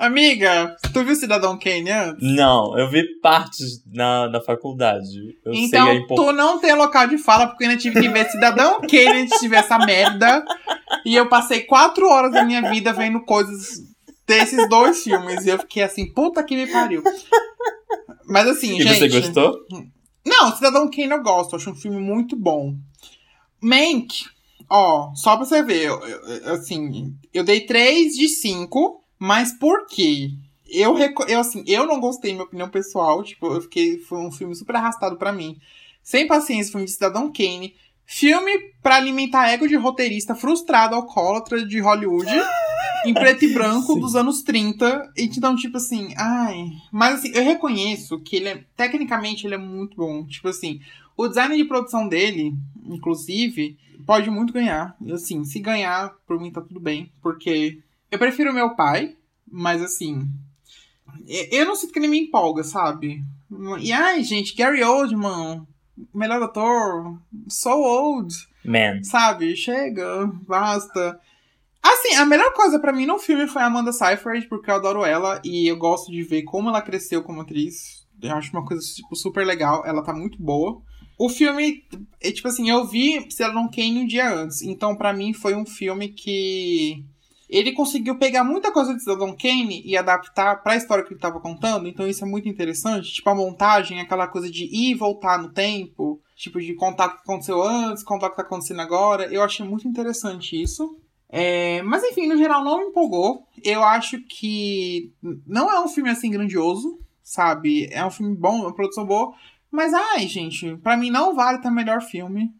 [0.00, 2.34] Amiga, tu viu Cidadão Kane antes?
[2.34, 5.36] Não, eu vi partes na, na faculdade.
[5.44, 6.16] Eu então, impor...
[6.16, 9.38] tu não tem local de fala, porque eu ainda tive que ver Cidadão Kane antes
[9.38, 10.42] de ver essa merda.
[11.04, 13.74] E eu passei quatro horas da minha vida vendo coisas
[14.26, 15.44] desses dois filmes.
[15.44, 17.02] E eu fiquei assim, puta que me pariu.
[18.26, 19.04] Mas assim, e gente...
[19.04, 19.54] E você gostou?
[20.24, 21.52] Não, Cidadão Kane eu gosto.
[21.52, 22.74] Eu acho um filme muito bom.
[23.60, 24.24] Mank,
[24.66, 25.88] ó, só pra você ver.
[25.88, 30.30] Eu, eu, assim, eu dei 3 de 5 mas por quê?
[30.66, 30.96] Eu,
[31.28, 33.22] eu, assim, eu não gostei, minha opinião pessoal.
[33.22, 33.98] Tipo, eu fiquei.
[33.98, 35.58] Foi um filme super arrastado para mim.
[36.02, 37.74] Sem paciência, filme de Cidadão Kane.
[38.06, 42.30] Filme para alimentar ego de roteirista frustrado, alcoólatra de Hollywood.
[43.04, 44.00] em preto e branco Sim.
[44.00, 45.12] dos anos 30.
[45.16, 46.70] Então, tipo assim, ai.
[46.90, 48.64] Mas assim, eu reconheço que ele é.
[48.74, 50.24] Tecnicamente, ele é muito bom.
[50.24, 50.80] Tipo assim,
[51.14, 52.54] o design de produção dele,
[52.86, 54.96] inclusive, pode muito ganhar.
[55.12, 57.12] Assim, se ganhar, por mim tá tudo bem.
[57.22, 57.78] Porque
[58.10, 59.16] eu prefiro meu pai,
[59.50, 60.28] mas assim.
[61.26, 63.22] Eu não sinto que ele me empolga, sabe?
[63.80, 65.66] E ai, gente, Gary Oldman,
[66.14, 67.18] melhor ator,
[67.48, 68.34] so old.
[68.64, 69.02] Man.
[69.02, 69.56] Sabe?
[69.56, 71.18] Chega, basta.
[71.82, 75.04] Assim, a melhor coisa para mim no filme foi a Amanda Seyfried, porque eu adoro
[75.04, 78.06] ela e eu gosto de ver como ela cresceu como atriz.
[78.22, 79.82] Eu acho uma coisa tipo, super legal.
[79.86, 80.82] Ela tá muito boa.
[81.18, 81.84] O filme,
[82.20, 84.62] é, tipo assim, eu vi Cidadão Kane um dia antes.
[84.62, 87.04] Então, para mim, foi um filme que
[87.50, 91.18] ele conseguiu pegar muita coisa de Cidadão Kane e adaptar para a história que ele
[91.18, 93.12] estava contando, então isso é muito interessante.
[93.12, 97.10] Tipo, a montagem, aquela coisa de ir e voltar no tempo, tipo, de contar o
[97.16, 99.26] que aconteceu antes, contar o que está acontecendo agora.
[99.32, 100.96] Eu achei muito interessante isso.
[101.28, 103.44] É, mas enfim, no geral não me empolgou.
[103.64, 105.12] Eu acho que
[105.44, 107.88] não é um filme assim grandioso, sabe?
[107.90, 109.34] É um filme bom, uma produção boa.
[109.72, 112.52] Mas ai, gente, para mim não vale ter melhor filme.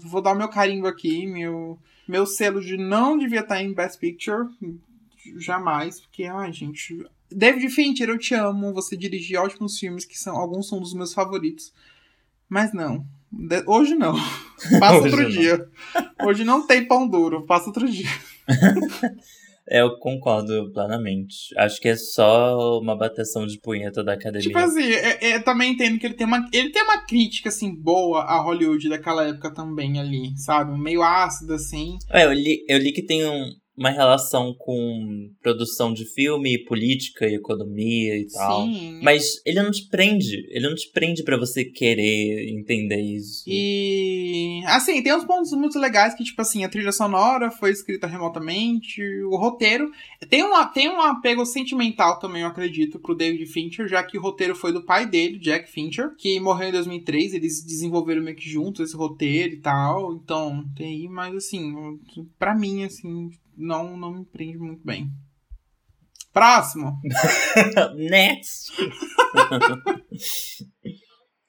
[0.00, 3.98] Vou dar o meu carimbo aqui, meu meu selo de não devia estar em Best
[3.98, 4.48] Picture.
[5.38, 7.04] Jamais, porque, ai, gente.
[7.30, 8.72] David Fincher, eu te amo.
[8.72, 11.72] Você dirige ótimos filmes que são alguns são dos meus favoritos.
[12.48, 13.04] Mas não.
[13.30, 14.14] De, hoje não.
[14.78, 15.30] Passa hoje outro não.
[15.30, 15.68] dia.
[16.24, 17.44] Hoje não tem pão duro.
[17.44, 18.08] Passa outro dia.
[19.68, 21.52] Eu concordo plenamente.
[21.56, 24.46] Acho que é só uma bateção de punheta da academia.
[24.46, 27.74] Tipo assim, é, é, também entendo que ele tem, uma, ele tem uma crítica, assim,
[27.74, 30.78] boa a Hollywood daquela época também ali, sabe?
[30.78, 31.98] Meio ácida, assim.
[32.10, 37.26] É, eu li, eu li que tem um, uma relação com produção de filme, política
[37.26, 38.64] e economia e tal.
[38.64, 39.00] Sim.
[39.02, 40.46] Mas ele não te prende.
[40.50, 43.44] Ele não te prende para você querer entender isso.
[43.46, 48.06] E assim, tem uns pontos muito legais que, tipo assim, a trilha sonora foi escrita
[48.06, 49.90] remotamente, o roteiro.
[50.30, 54.22] Tem um, tem um apego sentimental também, eu acredito, pro David Fincher, já que o
[54.22, 57.34] roteiro foi do pai dele, Jack Fincher, que morreu em 2003.
[57.34, 60.14] Eles desenvolveram meio que juntos esse roteiro e tal.
[60.14, 61.74] Então, tem aí, mas assim,
[62.38, 65.08] para mim, assim, não, não me prende muito bem.
[66.32, 67.00] Próximo!
[67.96, 68.72] Next!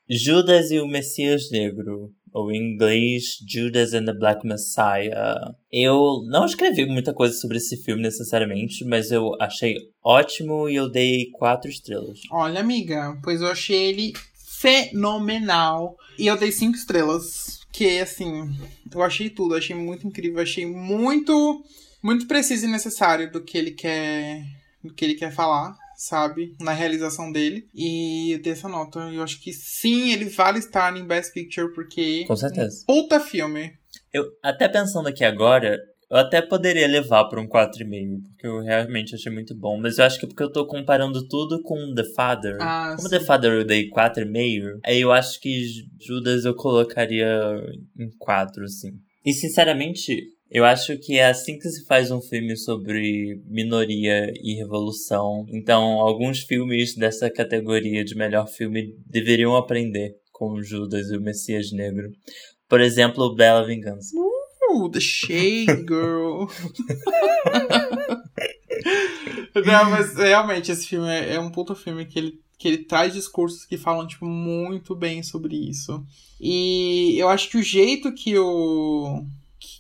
[0.10, 5.54] Judas e o Messias Negro, ou em inglês Judas and the Black Messiah.
[5.70, 10.90] Eu não escrevi muita coisa sobre esse filme necessariamente, mas eu achei ótimo e eu
[10.90, 12.20] dei quatro estrelas.
[12.32, 14.14] Olha, amiga, pois eu achei ele
[14.58, 17.60] fenomenal e eu dei cinco estrelas.
[17.74, 18.58] Que assim,
[18.92, 21.62] eu achei tudo, achei muito incrível, achei muito
[22.08, 24.42] muito preciso e necessário do que ele quer
[24.82, 27.68] do que ele quer falar, sabe, na realização dele.
[27.76, 29.00] E eu dei essa nota.
[29.12, 32.86] Eu acho que sim, ele vale estar em Best Picture porque Com certeza.
[32.90, 33.74] Um puta filme.
[34.14, 35.78] Eu até pensando aqui agora,
[36.10, 39.78] eu até poderia levar para um 4,5, porque eu realmente achei muito bom.
[39.78, 42.56] Mas eu acho que é porque eu tô comparando tudo com The Father.
[42.62, 43.18] Ah, Como sim.
[43.18, 47.28] The Father eu dei 4,5, aí eu acho que Judas eu colocaria
[48.00, 48.92] em 4, assim.
[49.26, 54.56] E sinceramente, eu acho que é assim que se faz um filme sobre minoria e
[54.56, 55.46] revolução.
[55.50, 61.72] Então, alguns filmes dessa categoria de melhor filme deveriam aprender com Judas e o Messias
[61.72, 62.12] Negro.
[62.70, 64.16] Por exemplo, Bela Vingança.
[64.16, 66.46] Uh, The Shade Girl.
[69.66, 73.14] Não, mas realmente esse filme é, é um puta filme que ele, que ele traz
[73.14, 76.06] discursos que falam, tipo, muito bem sobre isso.
[76.40, 79.26] E eu acho que o jeito que o.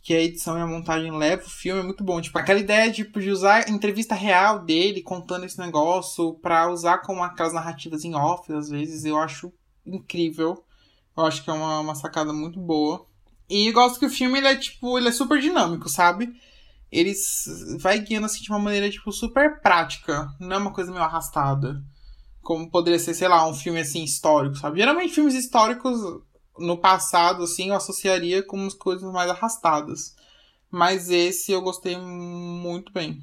[0.03, 2.21] Que a edição e a montagem leva o filme é muito bom.
[2.21, 7.23] Tipo, aquela ideia tipo, de usar entrevista real dele contando esse negócio pra usar como
[7.23, 9.51] aquelas narrativas em off, às vezes, eu acho
[9.85, 10.63] incrível.
[11.15, 13.05] Eu acho que é uma, uma sacada muito boa.
[13.49, 16.29] E gosto que o filme, ele é, tipo, ele é super dinâmico, sabe?
[16.91, 17.13] Ele
[17.79, 20.27] vai guiando, assim, de uma maneira, tipo, super prática.
[20.39, 21.81] Não é uma coisa meio arrastada.
[22.41, 24.79] Como poderia ser, sei lá, um filme, assim, histórico, sabe?
[24.79, 25.99] Geralmente, filmes históricos,
[26.59, 30.15] no passado, assim, eu associaria com umas coisas mais arrastadas.
[30.69, 33.19] Mas esse eu gostei muito bem.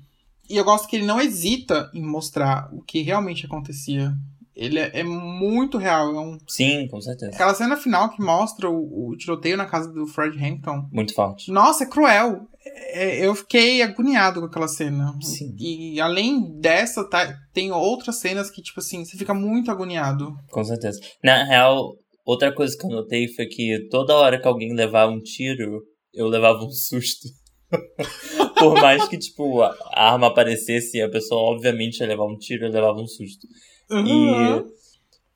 [0.48, 4.12] E eu gosto que ele não hesita em mostrar o que realmente acontecia.
[4.54, 6.14] Ele é, é muito real.
[6.14, 6.38] É um...
[6.46, 7.32] Sim, com certeza.
[7.32, 10.88] Aquela cena final que mostra o, o tiroteio na casa do Fred Hampton.
[10.92, 11.50] Muito forte.
[11.50, 12.46] Nossa, é cruel.
[12.64, 15.14] É, eu fiquei agoniado com aquela cena.
[15.20, 15.54] Sim.
[15.58, 20.36] E além dessa, tá, tem outras cenas que, tipo assim, você fica muito agoniado.
[20.50, 21.00] Com certeza.
[21.22, 25.20] Na real, outra coisa que eu notei foi que toda hora que alguém levava um
[25.20, 25.82] tiro,
[26.12, 27.28] eu levava um susto.
[28.58, 29.74] Por mais que, tipo, a
[30.12, 33.46] arma aparecesse e a pessoa obviamente ia levar um tiro, eu levava um susto.
[33.90, 34.58] Uhum.
[34.58, 34.64] E.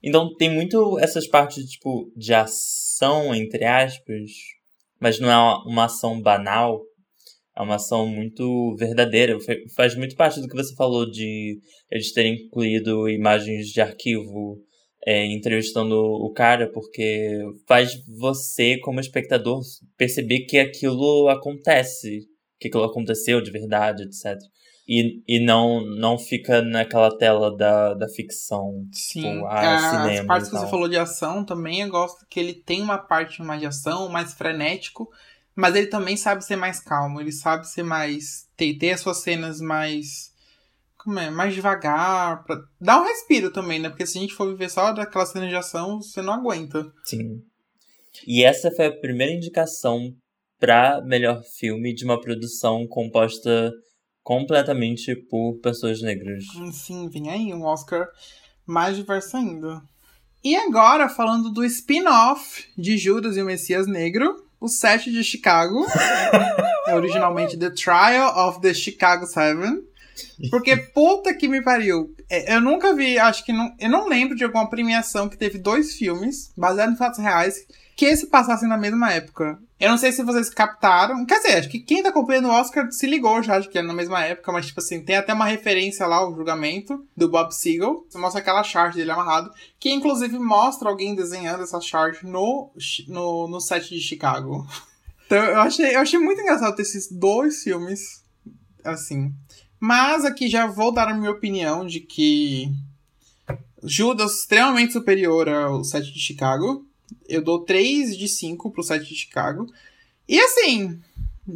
[0.02, 4.30] Então tem muito essas partes, tipo, de ação, entre aspas,
[5.00, 6.80] mas não é uma- uma ação banal.
[7.56, 9.38] É uma ação muito verdadeira.
[9.40, 11.58] Fa- Faz muito parte do que você falou de
[11.90, 14.58] eles terem incluído imagens de arquivo
[15.08, 19.62] é, entrevistando o cara, porque faz você, como espectador,
[19.96, 22.26] perceber que aquilo acontece,
[22.60, 24.36] que aquilo aconteceu de verdade, etc.
[24.86, 28.84] E, e não, não fica naquela tela da, da ficção.
[28.92, 29.22] Sim.
[29.22, 32.38] Tipo, ah, As cinema partes e que você falou de ação também, eu gosto que
[32.38, 35.08] ele tem uma parte mais de ação, mais frenético,
[35.56, 38.46] mas ele também sabe ser mais calmo, ele sabe ser mais.
[38.54, 40.27] ter, ter as suas cenas mais.
[40.98, 41.30] Como é?
[41.30, 42.44] Mais devagar.
[42.44, 43.88] Pra dar um respiro também, né?
[43.88, 46.92] Porque se a gente for viver só daquelas cenas de ação, você não aguenta.
[47.04, 47.42] Sim.
[48.26, 50.12] E essa foi a primeira indicação
[50.58, 53.72] pra melhor filme de uma produção composta
[54.22, 56.44] completamente por pessoas negras.
[56.72, 58.06] Sim, vem aí um Oscar
[58.66, 59.80] mais diverso ainda.
[60.44, 65.86] E agora, falando do spin-off de Judas e o Messias Negro, o Sete de Chicago.
[66.86, 69.82] é originalmente The Trial of the Chicago Seven.
[70.50, 72.14] Porque puta que me pariu.
[72.28, 73.74] É, Eu nunca vi, acho que não.
[73.78, 77.66] Eu não lembro de alguma premiação que teve dois filmes baseados em fatos reais
[77.98, 79.58] que se passassem na mesma época.
[79.80, 81.26] Eu não sei se vocês captaram.
[81.26, 83.82] Quer dizer, acho que quem tá acompanhando o Oscar se ligou já de que é
[83.82, 87.52] na mesma época, mas tipo assim, tem até uma referência lá, o julgamento do Bob
[87.52, 88.06] Seagull.
[88.08, 89.50] Você mostra aquela charge dele amarrado,
[89.80, 92.70] que inclusive mostra alguém desenhando essa charge no,
[93.08, 94.64] no, no set de Chicago.
[95.28, 98.24] Então eu achei, eu achei muito engraçado ter esses dois filmes,
[98.82, 99.30] assim.
[99.80, 102.72] Mas aqui já vou dar a minha opinião de que
[103.82, 106.84] Judas extremamente superior ao 7 de Chicago.
[107.28, 109.66] Eu dou 3 de 5 pro 7 de Chicago.
[110.28, 111.00] E assim,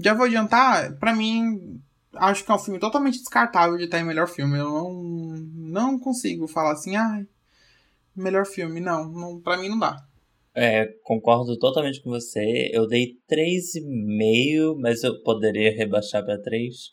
[0.03, 1.81] já vou adiantar, para mim,
[2.15, 4.59] acho que é um filme totalmente descartável de estar em melhor filme.
[4.59, 4.93] Eu não,
[5.55, 7.25] não consigo falar assim, ah,
[8.15, 8.81] melhor filme.
[8.81, 10.03] Não, não para mim não dá.
[10.55, 12.71] É, concordo totalmente com você.
[12.73, 16.93] Eu dei 3,5, mas eu poderia rebaixar para 3.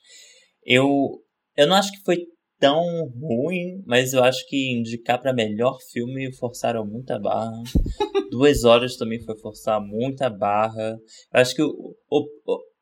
[0.65, 1.21] Eu,
[1.57, 2.17] eu não acho que foi
[2.59, 2.83] tão
[3.19, 7.63] ruim, mas eu acho que indicar para melhor filme forçaram muita barra.
[8.29, 10.97] Duas horas também foi forçar muita barra.
[11.33, 12.27] Eu acho que o, o,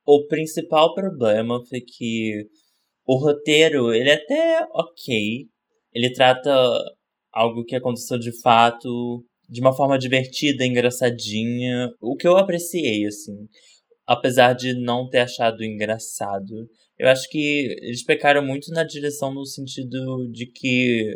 [0.05, 2.47] o principal problema foi que
[3.05, 5.45] o roteiro, ele é até ok.
[5.93, 6.51] Ele trata
[7.31, 11.89] algo que aconteceu de fato de uma forma divertida, engraçadinha.
[12.01, 13.47] O que eu apreciei, assim.
[14.05, 16.67] Apesar de não ter achado engraçado.
[16.97, 21.15] Eu acho que eles pecaram muito na direção no sentido de que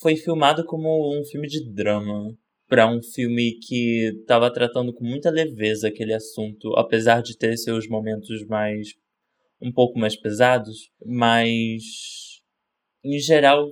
[0.00, 2.34] foi filmado como um filme de drama
[2.66, 7.88] para um filme que estava tratando com muita leveza aquele assunto, apesar de ter seus
[7.88, 8.88] momentos mais
[9.60, 11.82] um pouco mais pesados, mas
[13.04, 13.68] em geral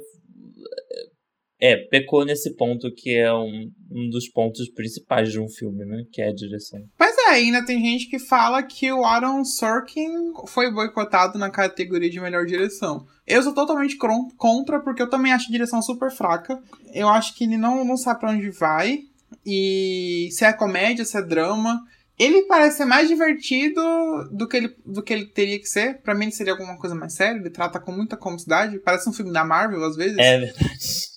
[1.61, 6.05] é, pecou nesse ponto que é um, um dos pontos principais de um filme, né?
[6.13, 6.81] Que é a direção.
[6.99, 12.11] Mas é, ainda tem gente que fala que o Aaron Sorkin foi boicotado na categoria
[12.11, 13.07] de melhor direção.
[13.27, 13.97] Eu sou totalmente
[14.37, 16.61] contra, porque eu também acho a direção super fraca.
[16.93, 19.01] Eu acho que ele não, não sabe pra onde vai.
[19.45, 21.81] E se é comédia, se é drama.
[22.19, 23.81] Ele parece ser mais divertido
[24.31, 26.01] do que ele, do que ele teria que ser.
[26.01, 27.39] Pra mim, ele seria alguma coisa mais séria.
[27.39, 28.79] Ele trata com muita comicidade.
[28.79, 30.17] Parece um filme da Marvel, às vezes.
[30.19, 31.16] É verdade.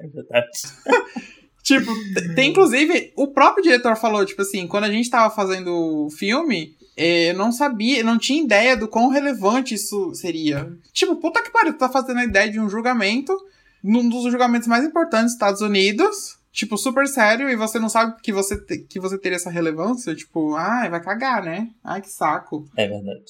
[0.00, 0.48] É verdade.
[1.62, 1.92] tipo,
[2.34, 6.74] tem inclusive, o próprio diretor falou, tipo assim, quando a gente tava fazendo o filme,
[6.96, 10.70] é, eu não sabia, não tinha ideia do quão relevante isso seria.
[10.92, 13.36] Tipo, puta que pariu, tu tá fazendo a ideia de um julgamento,
[13.82, 18.20] num dos julgamentos mais importantes dos Estados Unidos, tipo, super sério, e você não sabe
[18.22, 21.68] que você, te, que você teria essa relevância, tipo, ai, vai cagar, né?
[21.84, 22.68] Ai, que saco.
[22.76, 23.24] É verdade.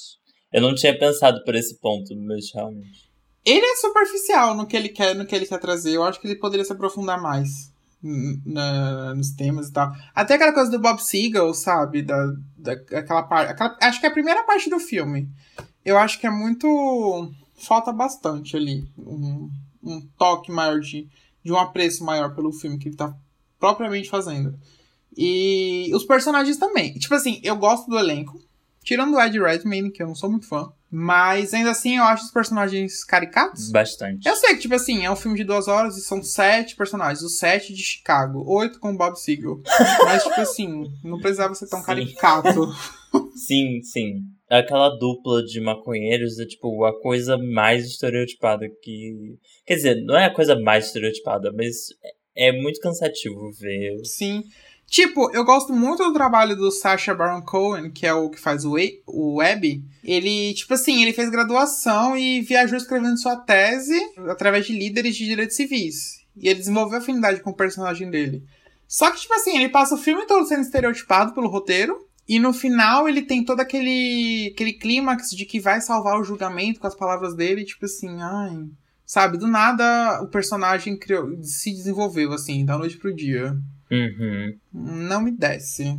[0.53, 3.10] Eu não tinha pensado por esse ponto, mas realmente.
[3.45, 5.95] Ele é superficial no que ele quer, no que ele quer trazer.
[5.95, 7.71] Eu acho que ele poderia se aprofundar mais
[8.03, 9.93] na, nos temas e tal.
[10.15, 12.03] Até aquela coisa do Bob Seagull, sabe?
[12.03, 13.53] Da, da, aquela parte.
[13.53, 15.29] Aquela, acho que é a primeira parte do filme.
[15.85, 17.31] Eu acho que é muito.
[17.57, 18.85] Falta bastante ali.
[18.99, 19.51] Um,
[19.83, 21.09] um toque maior de,
[21.45, 23.15] de um apreço maior pelo filme que ele tá
[23.59, 24.59] propriamente fazendo.
[25.17, 26.95] E os personagens também.
[26.95, 28.41] Tipo assim, eu gosto do elenco.
[28.83, 30.73] Tirando o Ed Redmayne, que eu não sou muito fã.
[30.91, 33.71] Mas ainda assim eu acho os personagens caricatos.
[33.71, 34.29] Bastante.
[34.29, 37.23] Eu sei que, tipo assim, é um filme de duas horas e são sete personagens.
[37.23, 39.63] Os sete de Chicago, oito com Bob Seagull.
[40.05, 41.87] Mas, tipo assim, não precisava ser tão sim.
[41.87, 42.67] caricato.
[43.47, 44.23] sim, sim.
[44.49, 49.39] Aquela dupla de maconheiros é, tipo, a coisa mais estereotipada que.
[49.65, 51.77] Quer dizer, não é a coisa mais estereotipada, mas
[52.35, 54.05] é muito cansativo ver.
[54.05, 54.43] Sim.
[54.91, 58.65] Tipo, eu gosto muito do trabalho do Sacha Baron Cohen, que é o que faz
[58.65, 58.75] o,
[59.07, 59.85] o Web.
[60.03, 63.97] Ele, tipo assim, ele fez graduação e viajou escrevendo sua tese
[64.29, 66.27] através de líderes de direitos civis.
[66.37, 68.43] E ele desenvolveu afinidade com o personagem dele.
[68.89, 71.97] Só que, tipo assim, ele passa o filme todo sendo estereotipado pelo roteiro.
[72.27, 76.81] E no final ele tem todo aquele, aquele clímax de que vai salvar o julgamento
[76.81, 77.65] com as palavras dele.
[77.65, 78.67] Tipo assim, ai.
[79.07, 83.57] Sabe, do nada o personagem criou, se desenvolveu, assim, da noite pro dia.
[83.91, 84.57] Uhum.
[84.73, 85.99] Não me desce.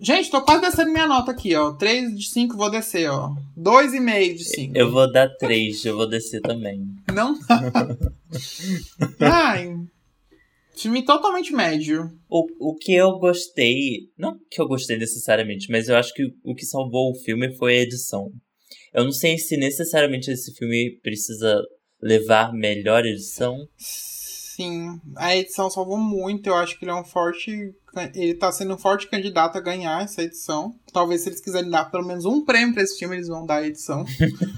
[0.00, 1.72] Gente, tô quase descendo minha nota aqui, ó.
[1.72, 3.34] 3 de 5 vou descer, ó.
[3.56, 4.76] 2,5 de 5.
[4.76, 6.86] Eu vou dar 3, eu vou descer também.
[7.12, 7.36] Não?
[9.20, 9.74] Ai.
[10.76, 12.12] Filme totalmente médio.
[12.30, 14.08] O, o que eu gostei.
[14.16, 17.78] Não que eu gostei necessariamente, mas eu acho que o que salvou o filme foi
[17.78, 18.30] a edição.
[18.94, 21.60] Eu não sei se necessariamente esse filme precisa
[22.00, 23.56] levar melhor edição.
[24.58, 26.48] Sim, a edição salvou muito.
[26.48, 27.72] Eu acho que ele é um forte.
[28.12, 30.74] Ele tá sendo um forte candidato a ganhar essa edição.
[30.92, 33.58] Talvez se eles quiserem dar pelo menos um prêmio pra esse filme, eles vão dar
[33.58, 34.04] a edição.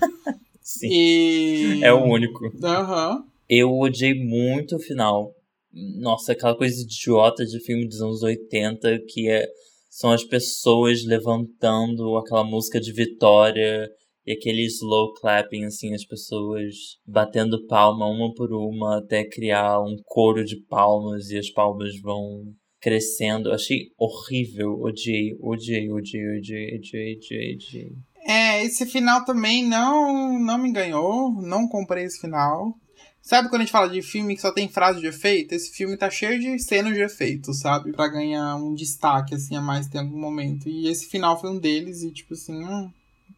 [0.62, 0.88] Sim.
[0.90, 1.84] E...
[1.84, 2.50] É o único.
[2.64, 3.16] Aham.
[3.16, 3.24] Uhum.
[3.46, 5.34] Eu odiei muito o final.
[5.70, 9.46] Nossa, aquela coisa idiota de filme dos anos 80 que é,
[9.90, 13.86] são as pessoas levantando aquela música de vitória
[14.30, 19.96] e aquele slow clapping, assim, as pessoas batendo palma uma por uma até criar um
[20.04, 22.44] coro de palmas e as palmas vão
[22.80, 23.52] crescendo.
[23.52, 27.92] Achei horrível, odiei, odiei, odiei, odiei, odiei, odiei, odiei.
[28.24, 32.72] É, esse final também não, não me ganhou, não comprei esse final.
[33.20, 35.54] Sabe quando a gente fala de filme que só tem frase de efeito?
[35.54, 37.92] Esse filme tá cheio de cenas de efeito, sabe?
[37.92, 40.68] Pra ganhar um destaque, assim, a mais em algum momento.
[40.68, 42.90] E esse final foi um deles e, tipo assim, hum,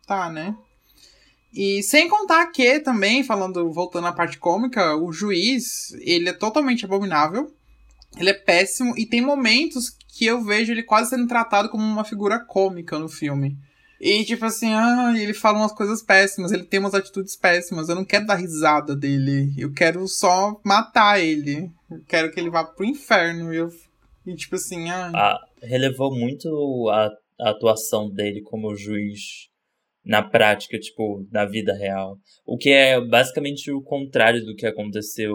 [0.07, 0.55] tá, né?
[1.55, 6.85] E sem contar que também, falando, voltando à parte cômica, o juiz, ele é totalmente
[6.85, 7.53] abominável.
[8.19, 12.05] Ele é péssimo e tem momentos que eu vejo ele quase sendo tratado como uma
[12.05, 13.57] figura cômica no filme.
[14.01, 17.89] E tipo assim, ah, ele fala umas coisas péssimas, ele tem umas atitudes péssimas.
[17.89, 19.55] Eu não quero dar risada dele.
[19.57, 21.71] Eu quero só matar ele.
[21.91, 23.55] Eu quero que ele vá pro inferno.
[23.55, 23.71] E, eu,
[24.27, 25.13] e tipo assim, ah.
[25.15, 29.52] ah relevou muito a, a atuação dele como juiz
[30.05, 32.17] na prática, tipo, na vida real.
[32.45, 35.33] O que é basicamente o contrário do que aconteceu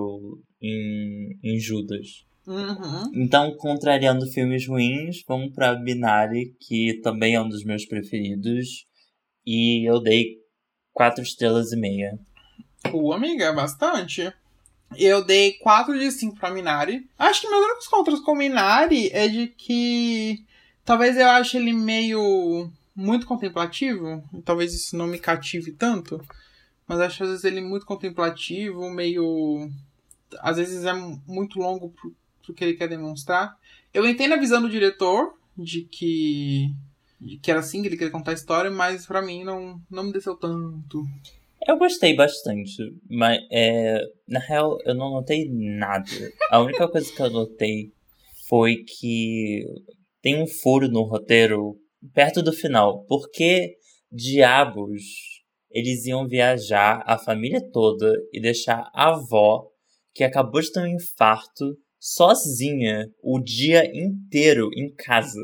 [0.62, 2.26] em, em Judas.
[2.46, 3.12] Uhum.
[3.14, 8.86] Então, contrariando filmes ruins, vamos pra Binari, que também é um dos meus preferidos.
[9.46, 10.36] E eu dei
[10.94, 12.18] quatro estrelas e meia.
[12.90, 14.32] Pô, amiga, bastante.
[14.96, 17.10] Eu dei 4 de 5 pra Minari.
[17.18, 20.46] Acho que meus únicos contras com Minari é de que
[20.86, 24.22] talvez eu ache ele meio muito contemplativo.
[24.44, 26.20] Talvez isso não me cative tanto.
[26.86, 29.70] Mas acho às vezes ele muito contemplativo, meio.
[30.40, 32.14] Às vezes é muito longo pro
[32.48, 33.56] pro que ele quer demonstrar.
[33.94, 36.74] Eu entendo a visão do diretor de que,
[37.20, 40.04] de que era assim que ele queria contar a história, mas para mim não, não
[40.04, 41.04] me desceu tanto.
[41.68, 46.10] Eu gostei bastante, mas é, na real eu não notei nada.
[46.50, 47.92] A única coisa que eu notei
[48.48, 49.66] foi que
[50.22, 51.78] tem um furo no roteiro
[52.14, 53.06] perto do final.
[53.06, 53.78] Porque
[54.12, 55.04] diabos
[55.70, 59.68] eles iam viajar a família toda e deixar a avó,
[60.14, 65.40] que acabou de ter um infarto, sozinha o dia inteiro em casa.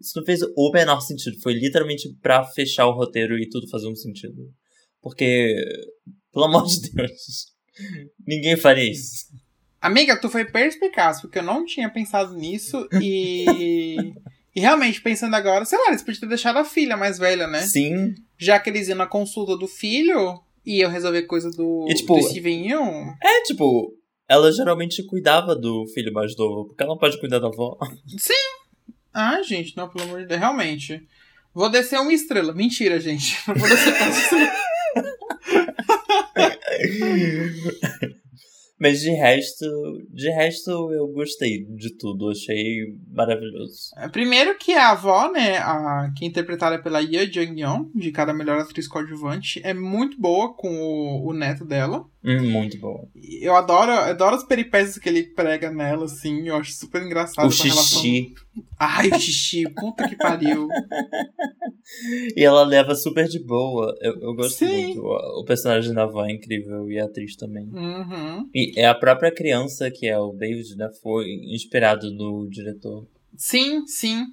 [0.00, 1.40] Isso não fez o menor sentido.
[1.40, 4.52] Foi literalmente para fechar o roteiro e tudo fazer um sentido.
[5.00, 5.56] Porque,
[6.32, 7.52] pelo amor de Deus,
[8.26, 9.26] ninguém faria isso.
[9.80, 14.14] Amiga, tu foi perspicaz, porque eu não tinha pensado nisso e.
[14.54, 17.62] e realmente, pensando agora, sei lá, eles podiam ter deixado a filha mais velha, né?
[17.62, 18.14] Sim.
[18.38, 22.14] Já que eles iam na consulta do filho e iam resolver coisa do, e, tipo,
[22.14, 23.14] do Steven Yeun.
[23.22, 23.94] É, tipo,
[24.28, 27.78] ela geralmente cuidava do filho mais novo, porque ela não pode cuidar da avó.
[28.18, 28.32] Sim!
[29.12, 31.06] Ah, gente, não, pelo amor de Deus, realmente.
[31.54, 32.54] Vou descer uma estrela.
[32.54, 33.38] Mentira, gente.
[33.46, 34.52] Não vou descer uma estrela.
[38.82, 39.64] Mas de resto,
[40.10, 43.92] de resto eu gostei de tudo, achei maravilhoso.
[43.96, 48.34] É, primeiro que a avó, né, a, que é interpretada pela Ye Jung-yeon, de cada
[48.34, 52.04] melhor atriz coadjuvante, é muito boa com o, o neto dela.
[52.22, 53.08] Muito boa.
[53.14, 57.48] Eu adoro, eu adoro as peripécias que ele prega nela, assim, eu acho super engraçado.
[57.48, 57.68] O xixi.
[57.68, 58.64] Relação...
[58.78, 60.68] Ai, o xixi, puta que pariu.
[62.36, 63.92] e ela leva super de boa.
[64.00, 64.86] Eu, eu gosto Sim.
[64.86, 65.00] muito.
[65.00, 67.64] O personagem da avó é incrível e a atriz também.
[67.64, 68.48] Uhum.
[68.54, 70.88] E é a própria criança, que é o David, né?
[71.02, 73.04] Foi inspirado no diretor.
[73.36, 74.26] Sim, sim.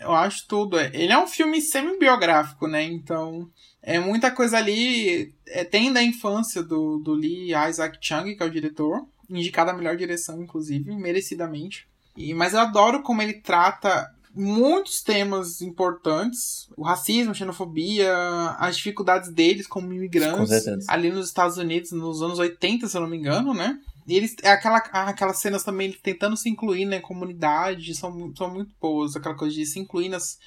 [0.00, 0.78] Eu acho tudo.
[0.78, 2.82] Ele é um filme semi-biográfico, né?
[2.82, 3.48] Então,
[3.82, 5.34] é muita coisa ali.
[5.46, 9.06] É, tem da infância do, do Lee Isaac Chung, que é o diretor.
[9.28, 11.86] Indicado a melhor direção, inclusive, merecidamente.
[12.16, 18.12] E, mas eu adoro como ele trata muitos temas importantes: o racismo, a xenofobia,
[18.58, 23.08] as dificuldades deles como imigrantes ali nos Estados Unidos nos anos 80, se eu não
[23.08, 23.78] me engano, né?
[24.06, 28.50] E eles, é aquela, aquelas cenas também tentando se incluir na né, comunidade, são, são
[28.50, 29.14] muito boas.
[29.14, 30.38] Aquela coisa de se incluir nas,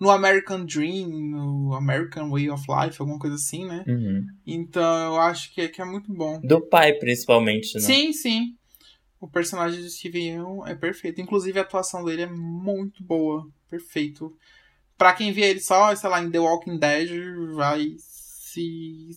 [0.00, 3.84] no American Dream, no American Way of Life, alguma coisa assim, né?
[3.86, 4.26] Uhum.
[4.46, 6.40] Então eu acho que, que é muito bom.
[6.40, 7.80] Do pai, principalmente, né?
[7.80, 8.56] Sim, sim.
[9.20, 11.20] O personagem de Steven Yeun é perfeito.
[11.20, 13.46] Inclusive, a atuação dele é muito boa.
[13.68, 14.34] Perfeito.
[14.96, 17.10] Pra quem vê ele só, sei lá, em The Walking Dead,
[17.54, 19.10] vai se.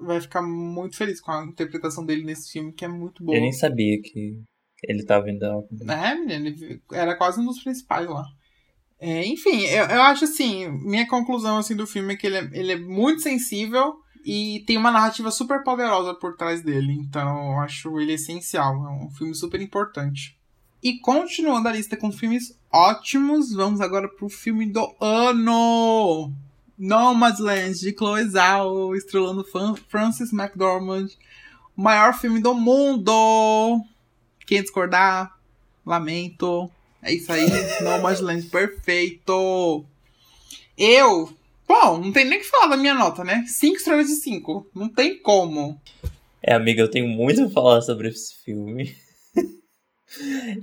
[0.00, 3.36] Vai ficar muito feliz com a interpretação dele nesse filme, que é muito boa.
[3.36, 4.42] Eu nem sabia que
[4.82, 5.90] ele tava em The Walking Dead.
[5.90, 8.24] É, menino, ele era quase um dos principais lá.
[9.04, 12.50] É, enfim, eu, eu acho assim, minha conclusão assim, do filme é que ele é,
[12.52, 16.92] ele é muito sensível e tem uma narrativa super poderosa por trás dele.
[16.92, 18.76] Então eu acho ele essencial.
[18.76, 20.38] É um filme super importante.
[20.80, 26.32] E continuando a lista com filmes ótimos, vamos agora pro filme do ano!
[26.78, 29.44] Nomadland, de Chloe Zhao, estrelando
[29.88, 31.08] Francis McDormand.
[31.76, 33.80] O maior filme do mundo!
[34.46, 35.36] Quem discordar,
[35.84, 36.70] lamento.
[37.02, 37.46] É isso aí,
[37.82, 39.84] Nomadland, perfeito!
[40.78, 41.36] Eu
[41.72, 43.46] Bom, não tem nem que falar da minha nota, né?
[43.46, 44.66] 5 estrelas de 5.
[44.74, 45.80] Não tem como.
[46.42, 48.94] É, amiga, eu tenho muito a falar sobre esse filme.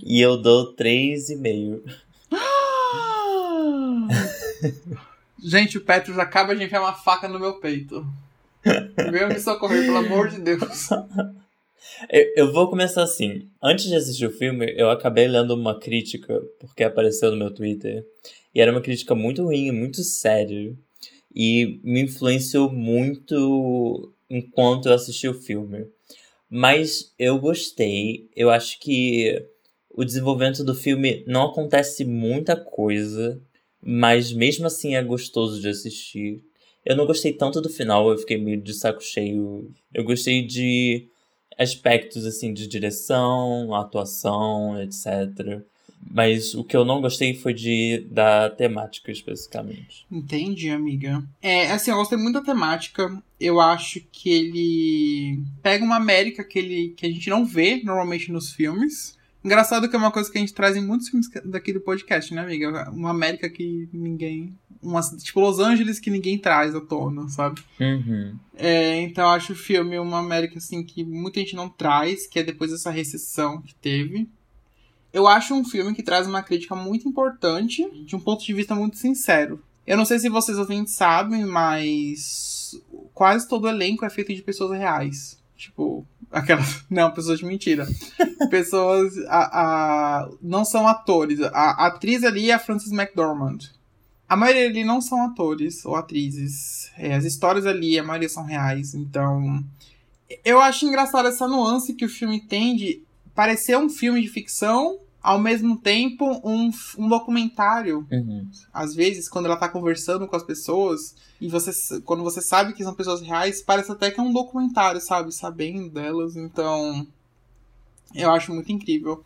[0.05, 1.81] e eu dou 3,5.
[5.41, 8.05] Gente, o Petros acaba de enfiar uma faca no meu peito.
[9.11, 10.61] Venha me socorrer, pelo amor de Deus.
[12.35, 13.47] Eu, vou começar assim.
[13.61, 18.05] Antes de assistir o filme, eu acabei lendo uma crítica, porque apareceu no meu Twitter.
[18.53, 20.75] E era uma crítica muito ruim, muito séria
[21.33, 25.87] e me influenciou muito enquanto eu assisti o filme.
[26.49, 28.27] Mas eu gostei.
[28.35, 29.45] Eu acho que
[29.91, 33.39] o desenvolvimento do filme não acontece muita coisa,
[33.81, 36.41] mas mesmo assim é gostoso de assistir.
[36.85, 39.69] Eu não gostei tanto do final, eu fiquei meio de saco cheio.
[39.93, 41.07] Eu gostei de
[41.59, 45.61] aspectos assim de direção, atuação, etc.
[46.09, 50.07] Mas o que eu não gostei foi de da temática especificamente.
[50.09, 51.21] Entendi, amiga.
[51.41, 53.21] É, assim, eu gostei muito da temática.
[53.39, 58.31] Eu acho que ele pega uma América que, ele, que a gente não vê normalmente
[58.31, 59.17] nos filmes.
[59.43, 62.33] Engraçado que é uma coisa que a gente traz em muitos filmes daqui do podcast,
[62.33, 62.89] né, amiga?
[62.91, 64.53] Uma América que ninguém.
[64.81, 67.61] Uma, tipo, Los Angeles que ninguém traz à tona, sabe?
[67.79, 68.35] Uhum.
[68.55, 72.39] É, então eu acho o filme uma América, assim, que muita gente não traz, que
[72.39, 74.29] é depois dessa recessão que teve.
[75.11, 78.75] Eu acho um filme que traz uma crítica muito importante, de um ponto de vista
[78.75, 79.61] muito sincero.
[79.85, 82.79] Eu não sei se vocês ouvintes sabem, mas
[83.13, 85.39] quase todo o elenco é feito de pessoas reais.
[85.57, 86.85] Tipo, aquelas.
[86.89, 87.87] Não, pessoas de mentira.
[88.49, 89.17] pessoas.
[89.27, 91.41] A, a, não são atores.
[91.41, 93.57] A, a atriz ali é a Frances McDormand.
[94.29, 96.91] A maioria ali não são atores ou atrizes.
[96.95, 98.93] É, as histórias ali, a maioria são reais.
[98.93, 99.65] Então.
[100.45, 103.01] Eu acho engraçado essa nuance que o filme tem de
[103.33, 108.05] parecer um filme de ficção, ao mesmo tempo um, um documentário.
[108.11, 108.47] Uhum.
[108.71, 112.83] Às vezes, quando ela tá conversando com as pessoas, e você quando você sabe que
[112.83, 115.33] são pessoas reais, parece até que é um documentário, sabe?
[115.33, 116.35] Sabendo delas.
[116.35, 117.07] Então,
[118.13, 119.23] eu acho muito incrível.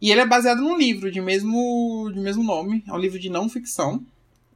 [0.00, 2.82] E ele é baseado num livro de mesmo, de mesmo nome.
[2.88, 4.04] É um livro de não ficção.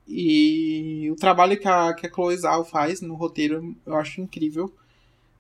[0.06, 4.72] E o trabalho que a, que a Chloe Zhao faz no roteiro eu acho incrível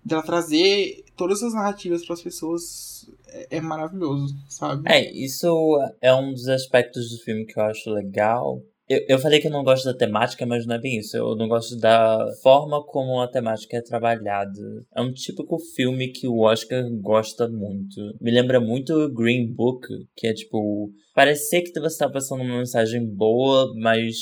[0.04, 4.82] dela trazer todas as narrativas para as pessoas é, é, maravilhoso, sabe?
[4.86, 8.62] É, isso é um dos aspectos do filme que eu acho legal.
[8.88, 11.16] Eu, eu falei que eu não gosto da temática, mas não é bem isso.
[11.16, 14.60] Eu não gosto da forma como a temática é trabalhada.
[14.94, 17.96] É um típico filme que o Oscar gosta muito.
[18.20, 20.90] Me lembra muito Green Book, que é tipo.
[21.14, 24.16] Parecer que você está passando uma mensagem boa, mas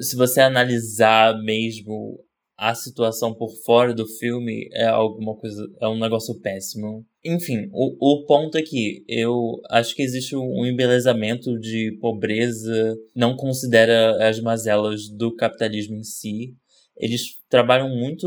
[0.00, 2.18] se você analisar mesmo
[2.58, 7.04] a situação por fora do filme é alguma coisa, é um negócio péssimo.
[7.24, 13.36] Enfim, o, o ponto é que eu acho que existe um embelezamento de pobreza, não
[13.36, 16.54] considera as mazelas do capitalismo em si.
[16.96, 18.26] Eles trabalham muito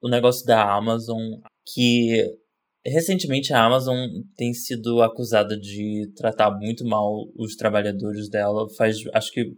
[0.00, 1.18] o negócio da Amazon,
[1.74, 2.24] que
[2.86, 8.68] recentemente a Amazon tem sido acusada de tratar muito mal os trabalhadores dela.
[8.76, 9.52] Faz, acho que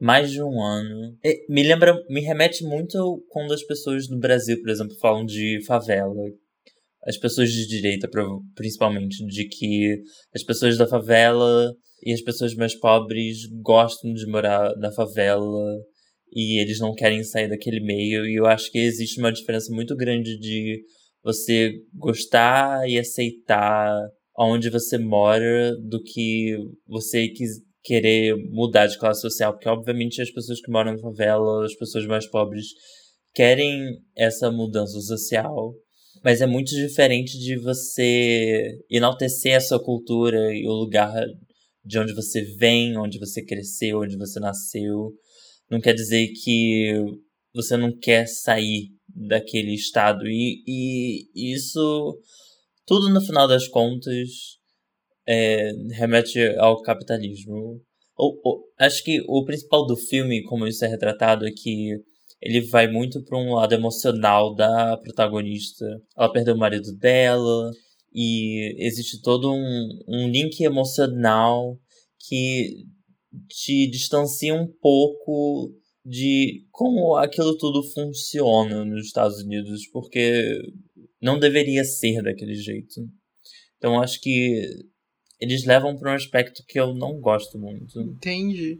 [0.00, 1.16] mais de um ano.
[1.24, 5.64] E me lembra, me remete muito quando as pessoas no Brasil, por exemplo, falam de
[5.66, 6.14] favela.
[7.06, 8.08] As pessoas de direita,
[8.54, 10.02] principalmente, de que
[10.34, 11.72] as pessoas da favela
[12.04, 15.78] e as pessoas mais pobres gostam de morar na favela
[16.32, 18.26] e eles não querem sair daquele meio.
[18.26, 20.82] E eu acho que existe uma diferença muito grande de
[21.22, 23.96] você gostar e aceitar
[24.38, 27.50] onde você mora do que você quis,
[27.86, 32.04] querer mudar de classe social, porque obviamente as pessoas que moram na favela, as pessoas
[32.06, 32.66] mais pobres,
[33.32, 35.72] querem essa mudança social,
[36.24, 41.14] mas é muito diferente de você enaltecer a sua cultura e o lugar
[41.84, 45.12] de onde você vem, onde você cresceu, onde você nasceu.
[45.70, 46.92] Não quer dizer que
[47.54, 50.26] você não quer sair daquele estado.
[50.26, 52.18] E, e isso,
[52.84, 54.55] tudo no final das contas,
[55.26, 57.80] é, remete ao capitalismo.
[58.18, 61.90] O, o, acho que o principal do filme, como isso é retratado, é que
[62.40, 65.84] ele vai muito para um lado emocional da protagonista.
[66.16, 67.70] Ela perdeu o marido dela
[68.14, 71.78] e existe todo um, um link emocional
[72.18, 72.84] que
[73.48, 75.72] te distancia um pouco
[76.04, 80.62] de como aquilo tudo funciona nos Estados Unidos, porque
[81.20, 83.00] não deveria ser daquele jeito.
[83.76, 84.62] Então acho que
[85.40, 88.00] eles levam para um aspecto que eu não gosto muito.
[88.00, 88.78] Entendi.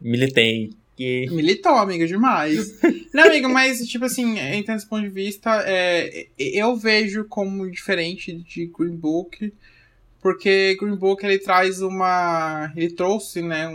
[0.00, 0.70] Militei.
[0.96, 1.26] Que...
[1.30, 2.80] Militou, amiga, demais.
[3.14, 8.32] não, amiga, mas, tipo assim, então, desse ponto de vista, é, eu vejo como diferente
[8.32, 9.52] de Green Book,
[10.20, 12.72] porque Green Book, ele traz uma...
[12.76, 13.68] Ele trouxe, né,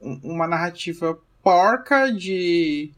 [0.00, 2.90] um, uma narrativa porca de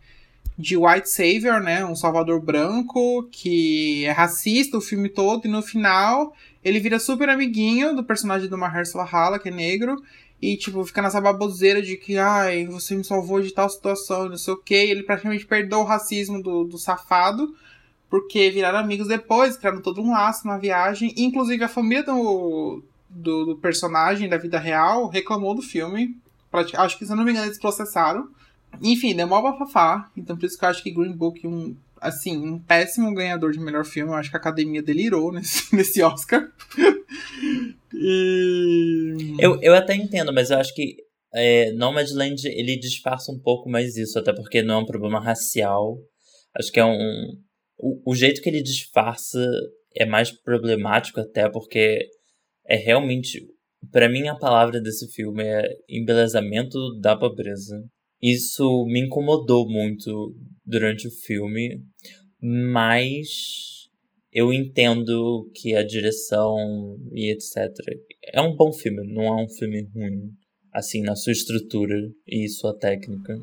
[0.59, 5.63] de white savior, né, um salvador branco que é racista o filme todo e no
[5.63, 9.97] final ele vira super amiguinho do personagem do Mahershala Hala, que é negro,
[10.43, 14.37] e, tipo, fica nessa baboseira de que, ai, você me salvou de tal situação, não
[14.37, 14.75] sei o que.
[14.75, 17.55] Ele praticamente perdeu o racismo do, do safado,
[18.11, 21.15] porque viraram amigos depois, criaram todo um laço na viagem.
[21.17, 26.17] Inclusive, a família do, do, do personagem da vida real reclamou do filme.
[26.53, 28.29] Acho que, se eu não me engano, eles processaram
[28.81, 30.11] Enfim, deu mó bafafá.
[30.17, 33.61] Então por isso que eu acho que Green Book, um, assim, um péssimo ganhador de
[33.61, 34.11] melhor filme.
[34.11, 36.51] Eu acho que a academia delirou nesse, nesse Oscar.
[37.95, 39.37] e...
[39.39, 40.97] eu, eu até entendo, mas eu acho que
[41.35, 45.99] é, Nomadland ele disfarça um pouco mais isso, até porque não é um problema racial.
[46.55, 47.39] Acho que é um.
[47.79, 49.39] O, o jeito que ele disfarça
[49.97, 52.07] é mais problemático, até porque
[52.67, 53.41] é realmente.
[53.91, 57.83] para mim, a palavra desse filme é embelezamento da pobreza.
[58.23, 61.83] Isso me incomodou muito durante o filme,
[62.41, 63.89] mas
[64.33, 67.69] eu entendo que a direção e etc.
[68.33, 70.33] É um bom filme, não é um filme ruim
[70.73, 71.95] assim, na sua estrutura
[72.27, 73.39] e sua técnica.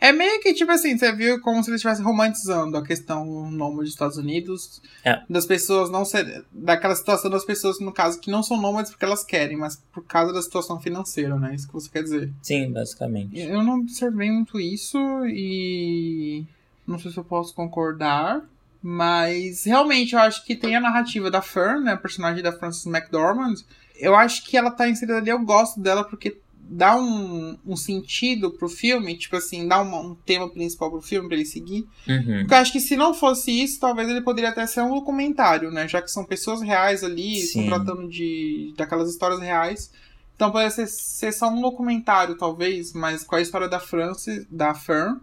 [0.00, 3.82] É meio que, tipo assim, você viu como se ele estivesse romantizando a questão nômade
[3.82, 4.80] dos Estados Unidos.
[5.04, 5.20] É.
[5.28, 6.44] Das pessoas não ser.
[6.50, 10.02] Daquela situação das pessoas, no caso, que não são nômades porque elas querem, mas por
[10.04, 11.54] causa da situação financeira, né?
[11.54, 12.32] Isso que você quer dizer.
[12.42, 13.38] Sim, basicamente.
[13.38, 16.44] Eu não observei muito isso e.
[16.86, 18.42] Não sei se eu posso concordar.
[18.82, 21.92] Mas realmente eu acho que tem a narrativa da Fern, né?
[21.92, 23.56] A personagem da Frances McDormand.
[23.94, 26.38] Eu acho que ela tá inserida ali, eu gosto dela porque
[26.72, 31.26] dá um, um sentido pro filme, tipo assim, dá uma, um tema principal pro filme
[31.26, 31.84] pra ele seguir.
[32.08, 32.38] Uhum.
[32.40, 35.72] Porque eu acho que se não fosse isso, talvez ele poderia até ser um documentário,
[35.72, 35.88] né?
[35.88, 37.66] Já que são pessoas reais ali, Sim.
[37.66, 39.90] tratando de daquelas histórias reais.
[40.36, 44.72] Então poderia ser, ser só um documentário, talvez, mas com a história da Francis, da
[44.72, 45.18] Fern,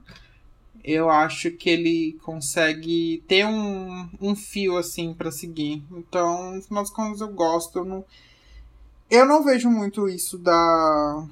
[0.83, 5.83] eu acho que ele consegue ter um, um fio, assim, para seguir.
[5.91, 7.79] Então, no final das contas, eu gosto.
[7.79, 8.05] Eu não,
[9.09, 11.27] eu não vejo muito isso da.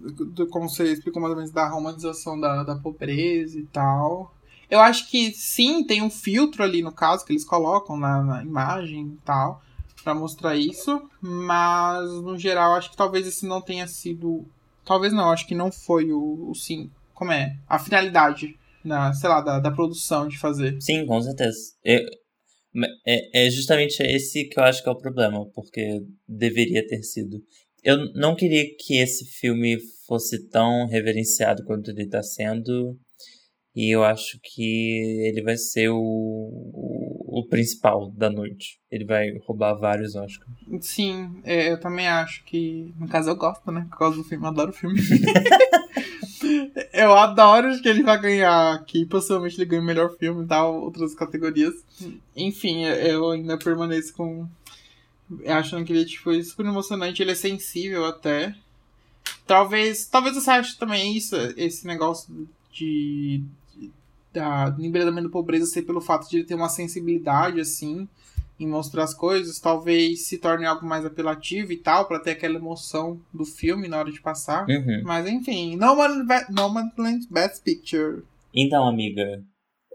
[0.00, 4.32] Do, como você explicou mais ou menos, da romantização da, da pobreza e tal.
[4.70, 8.42] Eu acho que sim, tem um filtro ali no caso que eles colocam na, na
[8.42, 9.62] imagem e tal,
[10.04, 14.44] para mostrar isso, mas no geral acho que talvez esse não tenha sido.
[14.84, 16.90] Talvez não, acho que não foi o, o sim.
[17.14, 17.56] Como é?
[17.68, 20.80] A finalidade, na, sei lá, da, da produção de fazer.
[20.80, 21.58] Sim, com certeza.
[21.82, 22.02] Eu,
[23.06, 27.42] é, é justamente esse que eu acho que é o problema, porque deveria ter sido.
[27.82, 32.98] Eu não queria que esse filme fosse tão reverenciado quanto ele está sendo,
[33.74, 38.80] e eu acho que ele vai ser o, o, o, principal da noite.
[38.90, 40.52] Ele vai roubar vários Oscars.
[40.80, 42.92] Sim, é, eu também acho que.
[42.98, 43.86] No caso, eu gosto, né?
[43.88, 44.98] Por causa do filme, eu adoro o filme.
[46.98, 49.06] eu adoro que ele vai ganhar aqui.
[49.06, 51.74] Possivelmente ele ganha o melhor filme e tal, outras categorias.
[52.34, 54.48] Enfim, eu ainda permaneço com.
[55.46, 57.22] Achando que ele tipo, foi super emocionante.
[57.22, 58.54] Ele é sensível até.
[59.46, 60.06] Talvez.
[60.06, 63.44] Talvez você ache também isso, esse negócio de.
[64.32, 68.06] Da, do da pobreza ser pelo fato de ele ter uma sensibilidade, assim,
[68.58, 72.56] em mostrar as coisas, talvez se torne algo mais apelativo e tal, para ter aquela
[72.56, 74.66] emoção do filme na hora de passar.
[74.68, 75.02] Uhum.
[75.04, 78.24] Mas enfim, Nomadland Best Picture.
[78.52, 79.44] Então, amiga,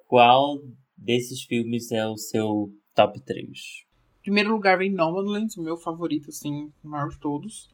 [0.08, 0.60] qual
[0.98, 3.50] desses filmes é o seu top 3?
[4.20, 7.70] Em primeiro lugar vem Nomadland, o meu favorito, assim, o maior de todos.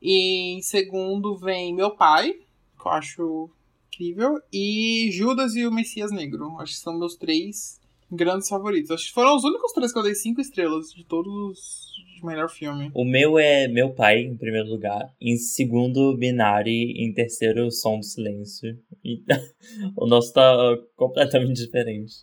[0.00, 3.50] E em segundo vem Meu Pai, que eu acho
[3.88, 4.40] incrível.
[4.52, 6.58] E Judas e o Messias Negro.
[6.58, 8.90] Acho que são meus três grandes favoritos.
[8.90, 12.48] Acho que foram os únicos três que eu dei cinco estrelas de todos de melhor
[12.48, 12.90] filme.
[12.94, 15.12] O meu é Meu Pai, em primeiro lugar.
[15.20, 16.92] Em segundo, Minari.
[17.02, 18.78] Em terceiro, Som do Silêncio.
[19.04, 19.22] E
[19.96, 22.14] o nosso tá completamente diferente.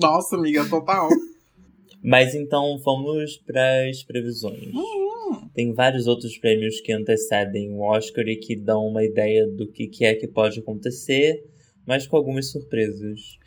[0.00, 1.08] Nossa, amiga, total.
[2.02, 4.72] Mas então vamos para as previsões.
[4.72, 5.48] Uhum.
[5.52, 9.88] Tem vários outros prêmios que antecedem o Oscar e que dão uma ideia do que,
[9.88, 11.44] que é que pode acontecer,
[11.84, 13.38] mas com algumas surpresas.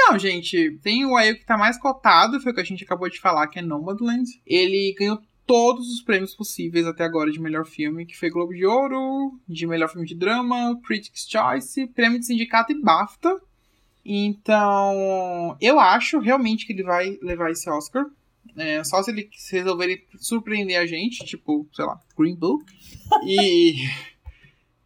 [0.00, 3.10] Então, gente, tem o aí que tá mais cotado, foi o que a gente acabou
[3.10, 4.24] de falar, que é Nomadland.
[4.46, 8.64] Ele ganhou todos os prêmios possíveis até agora de melhor filme, que foi Globo de
[8.64, 13.40] Ouro, de melhor filme de drama, Critics' Choice, prêmio de sindicato e BAFTA.
[14.04, 18.06] Então, eu acho realmente que ele vai levar esse Oscar.
[18.56, 22.64] É, só se ele resolver surpreender a gente, tipo, sei lá, Green Book,
[23.26, 23.74] e,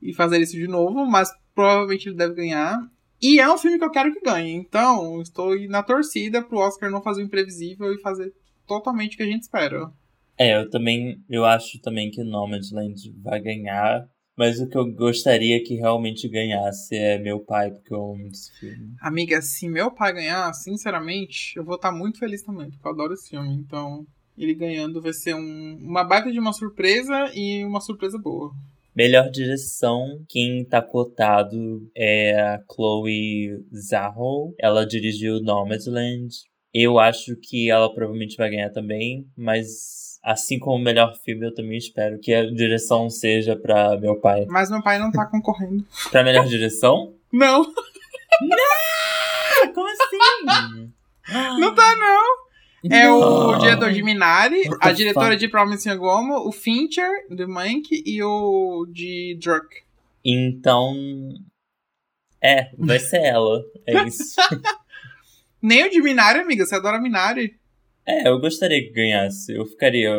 [0.00, 2.80] e fazer isso de novo, mas provavelmente ele deve ganhar.
[3.22, 6.90] E é um filme que eu quero que ganhe, então estou na torcida pro Oscar
[6.90, 8.32] não fazer o imprevisível e fazer
[8.66, 9.92] totalmente o que a gente espera.
[10.36, 15.62] É, eu também, eu acho também que Nomadland vai ganhar, mas o que eu gostaria
[15.62, 18.94] que realmente ganhasse é Meu Pai, porque eu amo esse filme.
[19.00, 23.12] Amiga, se meu pai ganhar, sinceramente, eu vou estar muito feliz também, porque eu adoro
[23.12, 23.54] esse filme.
[23.54, 24.04] Então,
[24.36, 28.52] ele ganhando vai ser um, uma baita de uma surpresa e uma surpresa boa.
[28.94, 34.54] Melhor direção, quem tá cotado é a Chloe Zhao.
[34.58, 36.28] Ela dirigiu Nomadland.
[36.74, 41.54] Eu acho que ela provavelmente vai ganhar também, mas assim como o melhor filme, eu
[41.54, 44.46] também espero que a direção seja pra meu pai.
[44.48, 45.84] Mas meu pai não tá concorrendo.
[46.10, 47.14] Pra melhor direção?
[47.32, 47.64] Não,
[49.74, 50.90] Como assim?
[51.58, 52.41] não tá não.
[52.90, 55.38] É o diretor de Minari, What a diretora fuck?
[55.38, 59.82] de Promising Woman, o Fincher, do Mank, e o de Druk.
[60.24, 60.94] Então.
[62.42, 63.62] É, vai ser ela.
[63.86, 64.34] É isso.
[65.62, 67.56] Nem o de Minari, amiga, você adora Minari.
[68.04, 69.52] É, eu gostaria que ganhasse.
[69.52, 70.12] Eu ficaria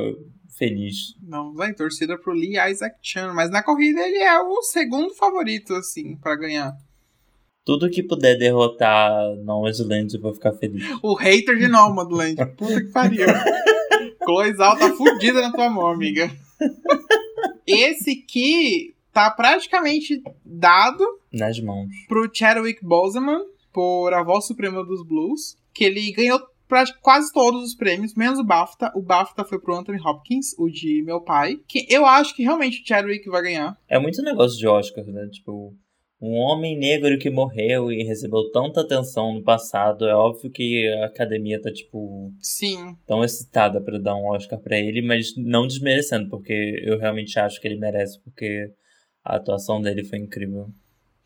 [0.57, 1.15] feliz.
[1.21, 5.73] Não, vai, torcida pro Lee Isaac Chan, mas na corrida ele é o segundo favorito,
[5.73, 6.73] assim, pra ganhar.
[7.65, 10.83] Tudo que puder derrotar Nomadland, eu vou ficar feliz.
[11.01, 13.25] O hater de Nomadland, puta que pariu.
[14.25, 16.29] Cloizal tá fudida na tua mão, amiga.
[17.65, 21.87] Esse aqui tá praticamente dado Nas mãos.
[22.07, 23.41] pro Chadwick Boseman
[23.71, 26.39] por A Voz Suprema dos Blues, que ele ganhou
[27.01, 28.91] quase todos os prêmios, menos o BAFTA.
[28.95, 32.81] O BAFTA foi pro Anthony Hopkins, o de Meu Pai, que eu acho que realmente
[32.81, 33.77] o Chadwick vai ganhar.
[33.87, 35.27] É muito negócio de Oscar, né?
[35.31, 35.75] Tipo,
[36.25, 40.05] um homem negro que morreu e recebeu tanta atenção no passado.
[40.07, 44.77] É óbvio que a academia tá, tipo, Sim, tão excitada pra dar um Oscar pra
[44.79, 48.71] ele, mas não desmerecendo, porque eu realmente acho que ele merece, porque
[49.23, 50.69] a atuação dele foi incrível.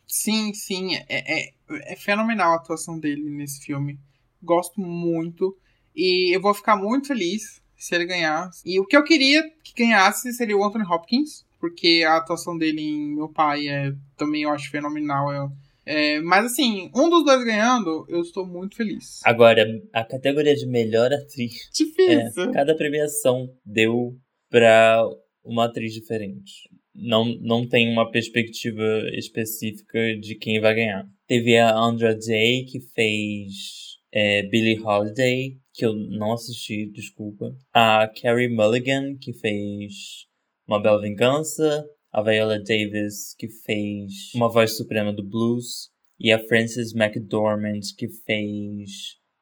[0.06, 0.96] sim, sim.
[1.08, 1.52] É, é,
[1.92, 3.98] é fenomenal a atuação dele nesse filme.
[4.42, 5.56] Gosto muito.
[5.94, 8.50] E eu vou ficar muito feliz se ele ganhar.
[8.64, 12.80] E o que eu queria que ganhasse seria o Anthony Hopkins, porque a atuação dele
[12.80, 15.32] em Meu Pai é também eu acho fenomenal.
[15.32, 15.48] É,
[15.90, 19.20] é, mas assim, um dos dois ganhando, eu estou muito feliz.
[19.24, 21.54] Agora, a categoria de melhor atriz.
[21.54, 22.52] É, Difícil.
[22.52, 24.14] cada premiação deu
[24.50, 25.02] pra
[25.42, 26.68] uma atriz diferente.
[26.94, 28.82] Não, não tem uma perspectiva
[29.14, 31.06] específica de quem vai ganhar.
[31.26, 37.54] Teve a Andra Day, que fez é, Billie Holiday, que eu não assisti, desculpa.
[37.72, 40.27] A Carrie Mulligan, que fez
[40.68, 41.84] Uma Bela Vingança.
[42.12, 45.90] A Viola Davis, que fez Uma Voz Suprema do Blues.
[46.20, 48.90] E a Frances McDormand, que fez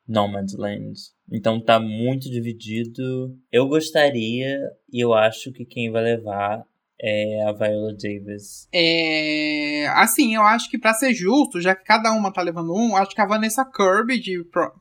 [0.07, 0.93] Nomadland.
[1.33, 3.35] Então tá muito dividido.
[3.51, 4.59] Eu gostaria
[4.93, 6.63] e eu acho que quem vai levar
[7.01, 8.69] é a Viola Davis.
[8.73, 12.97] É, assim, eu acho que pra ser justo, já que cada uma tá levando um,
[12.97, 14.73] acho que a Vanessa Kirby de Pro-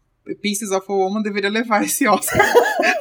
[0.42, 2.42] Pieces of a Woman deveria levar esse Oscar.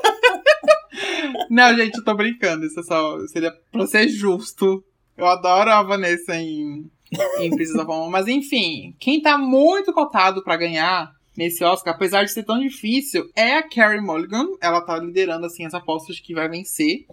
[1.54, 2.66] Não, gente, eu tô brincando.
[2.66, 4.82] Isso é só seria pra ser justo.
[5.16, 6.90] Eu adoro a Vanessa em,
[7.38, 8.10] em Pieces of a Woman.
[8.10, 13.30] Mas enfim, quem tá muito cotado pra ganhar nesse Oscar, apesar de ser tão difícil,
[13.36, 14.48] é a Carrie Mulligan.
[14.60, 17.06] Ela tá liderando assim as apostas de que vai vencer.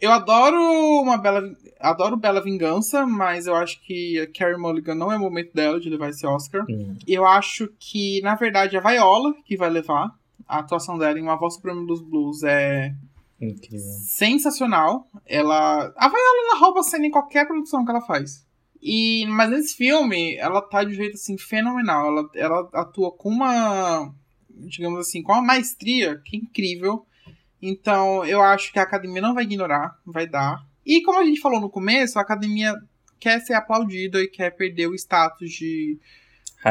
[0.00, 0.56] Eu adoro
[1.02, 1.42] uma bela,
[1.80, 5.80] adoro Bela Vingança, mas eu acho que a Carrie Mulligan não é o momento dela
[5.80, 6.64] de levar esse Oscar.
[6.70, 6.96] Hum.
[7.04, 10.16] Eu acho que, na verdade, a Viola que vai levar.
[10.46, 12.94] A atuação dela em Uma Voz Suprema dos Blues é
[13.40, 13.86] Incrível.
[14.06, 15.08] sensacional.
[15.24, 15.92] Ela.
[15.96, 18.46] A Viola ela rouba a cena em qualquer produção que ela faz.
[18.80, 22.06] E, mas nesse filme, ela tá de um jeito assim fenomenal.
[22.06, 24.12] Ela, ela atua com uma.
[24.50, 27.06] Digamos assim, com uma maestria que é incrível.
[27.60, 30.64] Então, eu acho que a academia não vai ignorar, vai dar.
[30.86, 32.74] E como a gente falou no começo, a academia
[33.18, 35.98] quer ser aplaudida e quer perder o status de,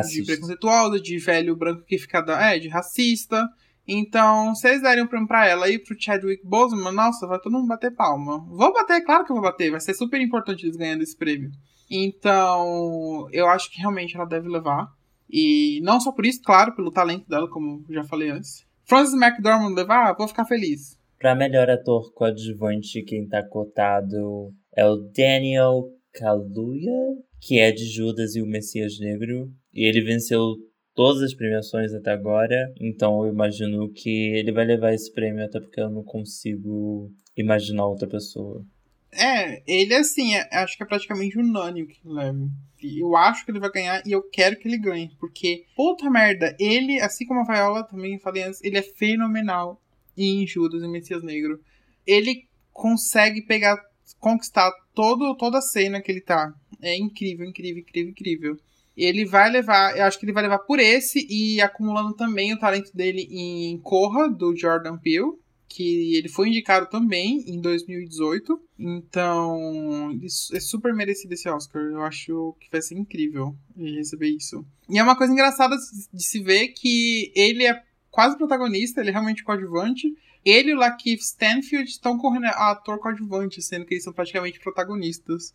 [0.10, 2.22] de preconceituosa, de velho branco que fica.
[2.22, 3.48] Da, é, de racista.
[3.88, 7.54] Então, se eles derem um prêmio pra ela e pro Chadwick Boseman, nossa, vai todo
[7.54, 8.46] mundo bater palma.
[8.50, 9.72] Vou bater, claro que eu vou bater.
[9.72, 11.50] Vai ser super importante eles ganhando esse prêmio.
[11.90, 14.88] Então, eu acho que realmente ela deve levar.
[15.30, 18.66] E não só por isso, claro, pelo talento dela, como já falei antes.
[18.86, 20.98] Francis McDormand levar, vou ficar feliz.
[21.18, 28.36] Pra melhor ator coadjuvante, quem tá cotado é o Daniel Kaluuya, que é de Judas
[28.36, 29.50] e o Messias Negro.
[29.74, 30.56] E ele venceu
[30.98, 32.74] todas as premiações até agora.
[32.82, 37.86] Então eu imagino que ele vai levar esse prêmio, até porque eu não consigo imaginar
[37.86, 38.66] outra pessoa.
[39.14, 42.50] É, ele assim, é- acho que é praticamente unânime que leve.
[42.82, 45.12] E Eu acho que ele vai ganhar e eu quero que ele ganhe.
[45.20, 49.80] Porque, puta merda, ele, assim como a Viola também falei antes, ele é fenomenal
[50.18, 51.60] em Judas e Messias Negro.
[52.06, 52.44] Ele
[52.74, 53.78] consegue pegar,
[54.20, 56.52] conquistar todo, toda a cena que ele tá.
[56.82, 58.58] É incrível, incrível, incrível, incrível.
[58.98, 62.60] Ele vai levar, eu acho que ele vai levar por esse e acumulando também o
[62.60, 65.38] talento dele em Corra, do Jordan Peele
[65.78, 68.60] que ele foi indicado também em 2018.
[68.80, 70.18] Então,
[70.54, 71.82] é super merecido esse Oscar.
[71.84, 74.66] Eu acho que vai ser incrível ele receber isso.
[74.90, 75.76] E é uma coisa engraçada
[76.12, 77.80] de se ver que ele é
[78.10, 80.12] quase protagonista, ele é realmente coadjuvante.
[80.44, 85.54] Ele e o Lakeith Stanfield estão correndo ator coadjuvante, sendo que eles são praticamente protagonistas.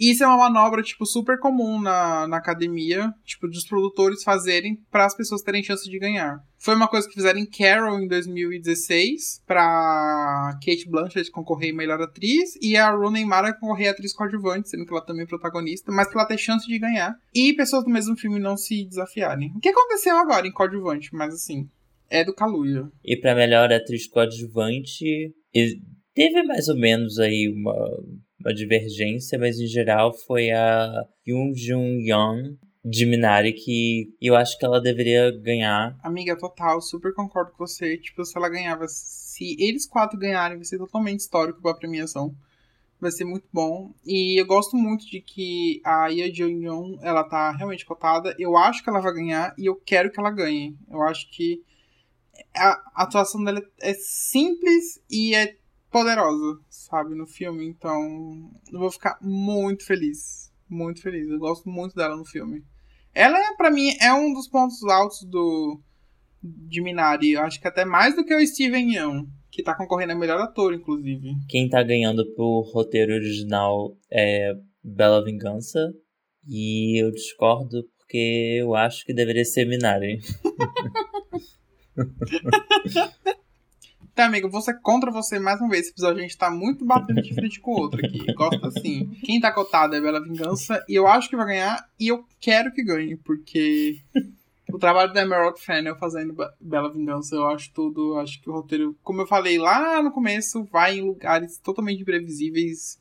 [0.00, 5.04] Isso é uma manobra, tipo, super comum na, na academia, tipo, dos produtores fazerem para
[5.04, 6.42] as pessoas terem chance de ganhar.
[6.56, 12.00] Foi uma coisa que fizeram em Carol em 2016, pra Kate Blanchett concorrer em melhor
[12.00, 15.92] atriz, e a Rooney Mara concorrer a atriz coadjuvante, sendo que ela também é protagonista,
[15.92, 17.14] mas pra ela ter chance de ganhar.
[17.34, 19.52] E pessoas do mesmo filme não se desafiarem.
[19.54, 21.68] O que aconteceu agora em coadjuvante, mas assim,
[22.08, 22.88] é do Kaluuya.
[23.04, 25.34] E pra melhor atriz coadjuvante,
[26.14, 27.74] teve mais ou menos aí uma
[28.40, 34.58] uma divergência, mas em geral foi a Yoon Jun Young de Minari que eu acho
[34.58, 35.98] que ela deveria ganhar.
[36.02, 37.98] Amiga, total, super concordo com você.
[37.98, 42.34] Tipo, se ela ganhava, se eles quatro ganharem, vai ser totalmente histórico pra premiação.
[42.98, 43.94] Vai ser muito bom.
[44.04, 48.34] E eu gosto muito de que a Ia Young, ela tá realmente cotada.
[48.38, 50.76] Eu acho que ela vai ganhar e eu quero que ela ganhe.
[50.90, 51.62] Eu acho que
[52.56, 55.56] a atuação dela é simples e é
[55.90, 57.66] poderosa, sabe, no filme.
[57.66, 60.52] Então, eu vou ficar muito feliz.
[60.68, 61.28] Muito feliz.
[61.28, 62.64] Eu gosto muito dela no filme.
[63.12, 65.80] Ela, para mim, é um dos pontos altos do
[66.42, 67.32] de Minari.
[67.32, 70.40] Eu acho que até mais do que o Steven Yeun, que tá concorrendo a melhor
[70.40, 71.34] ator, inclusive.
[71.48, 75.92] Quem tá ganhando pro roteiro original é Bela Vingança.
[76.48, 80.20] E eu discordo porque eu acho que deveria ser Minari.
[84.20, 85.84] Tá, amigo, você contra você mais uma vez.
[85.84, 88.18] Esse episódio a gente tá muito batendo de frente com o outro aqui.
[88.36, 89.06] Gosta assim.
[89.24, 90.84] Quem tá cotado é Bela Vingança.
[90.86, 91.82] E eu acho que vai ganhar.
[91.98, 93.98] E eu quero que ganhe, porque
[94.70, 98.16] o trabalho da Emerald Fennel fazendo Bela Vingança, eu acho tudo.
[98.16, 103.00] Acho que o roteiro, como eu falei lá no começo, vai em lugares totalmente imprevisíveis,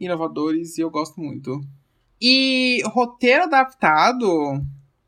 [0.00, 1.60] inovadores, e eu gosto muito.
[2.20, 4.60] E roteiro adaptado.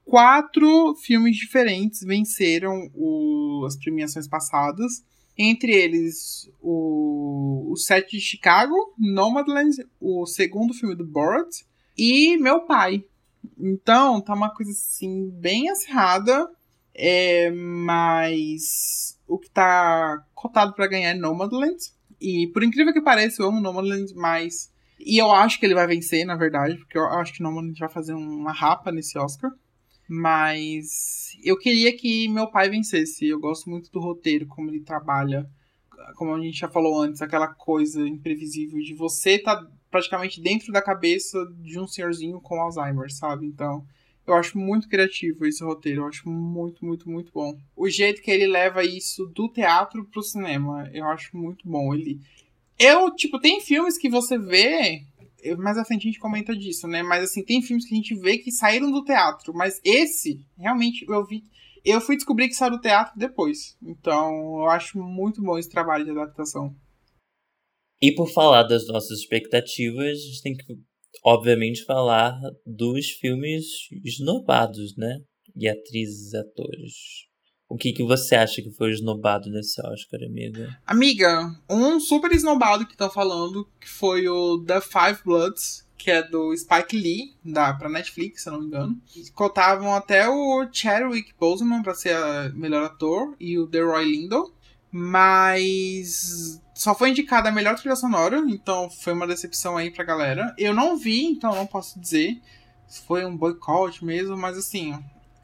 [0.05, 5.11] Quatro filmes diferentes venceram o, as premiações passadas.
[5.43, 11.63] Entre eles, o, o Set de Chicago, Nomadland, o segundo filme do Borat
[11.97, 13.03] e Meu Pai.
[13.59, 16.47] Então, tá uma coisa assim, bem acirrada.
[16.95, 21.79] É, mas o que tá cotado para ganhar é Nomadland.
[22.21, 24.71] E por incrível que pareça, eu amo Nomadland mais.
[24.99, 27.89] E eu acho que ele vai vencer, na verdade, porque eu acho que Nomadland vai
[27.89, 29.51] fazer uma rapa nesse Oscar.
[30.13, 33.29] Mas eu queria que meu pai vencesse.
[33.29, 35.49] Eu gosto muito do roteiro, como ele trabalha.
[36.17, 40.83] Como a gente já falou antes, aquela coisa imprevisível de você tá praticamente dentro da
[40.83, 43.47] cabeça de um senhorzinho com Alzheimer, sabe?
[43.47, 43.87] Então,
[44.27, 46.01] eu acho muito criativo esse roteiro.
[46.01, 47.57] Eu acho muito, muito, muito bom.
[47.77, 51.95] O jeito que ele leva isso do teatro pro cinema, eu acho muito bom.
[51.95, 52.19] Ele.
[52.77, 55.05] Eu, tipo, tem filmes que você vê
[55.59, 57.03] mais à frente a gente comenta disso, né?
[57.03, 61.05] Mas assim, tem filmes que a gente vê que saíram do teatro, mas esse, realmente,
[61.09, 61.43] eu vi.
[61.85, 63.77] Eu fui descobrir que saiu do teatro depois.
[63.83, 66.75] Então, eu acho muito bom esse trabalho de adaptação.
[68.03, 70.65] E por falar das nossas expectativas, a gente tem que,
[71.25, 73.65] obviamente, falar dos filmes
[74.05, 75.19] esnobados, né?
[75.57, 77.30] E atrizes e atores.
[77.71, 80.77] O que, que você acha que foi esnobado nesse Oscar, amiga?
[80.85, 86.21] Amiga, um super esnobado que tá falando que foi o The Five Bloods, que é
[86.21, 89.01] do Spike Lee, da, pra Netflix, se eu não me engano.
[89.35, 92.19] Cotavam até o Chadwick Boseman pra ser
[92.55, 94.53] melhor ator e o The Roy Lindo.
[94.91, 100.53] Mas só foi indicada a melhor trilha sonora, então foi uma decepção aí pra galera.
[100.59, 102.43] Eu não vi, então não posso dizer
[102.89, 104.99] se foi um boicote mesmo, mas assim,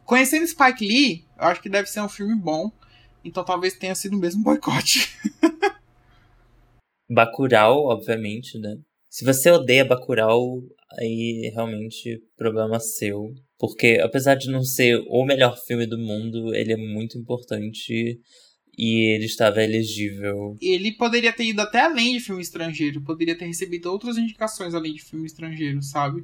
[0.06, 2.70] Conhecendo Spike Lee, eu acho que deve ser um filme bom.
[3.24, 5.10] Então talvez tenha sido o mesmo boicote.
[7.10, 8.76] Bacurau, obviamente, né?
[9.10, 10.62] Se você odeia Bacurau,
[10.98, 13.34] aí realmente problema seu.
[13.58, 18.20] Porque apesar de não ser o melhor filme do mundo, ele é muito importante
[18.78, 20.54] e ele estava elegível.
[20.60, 24.94] Ele poderia ter ido até além de filme estrangeiro, poderia ter recebido outras indicações além
[24.94, 26.22] de filme estrangeiro, sabe?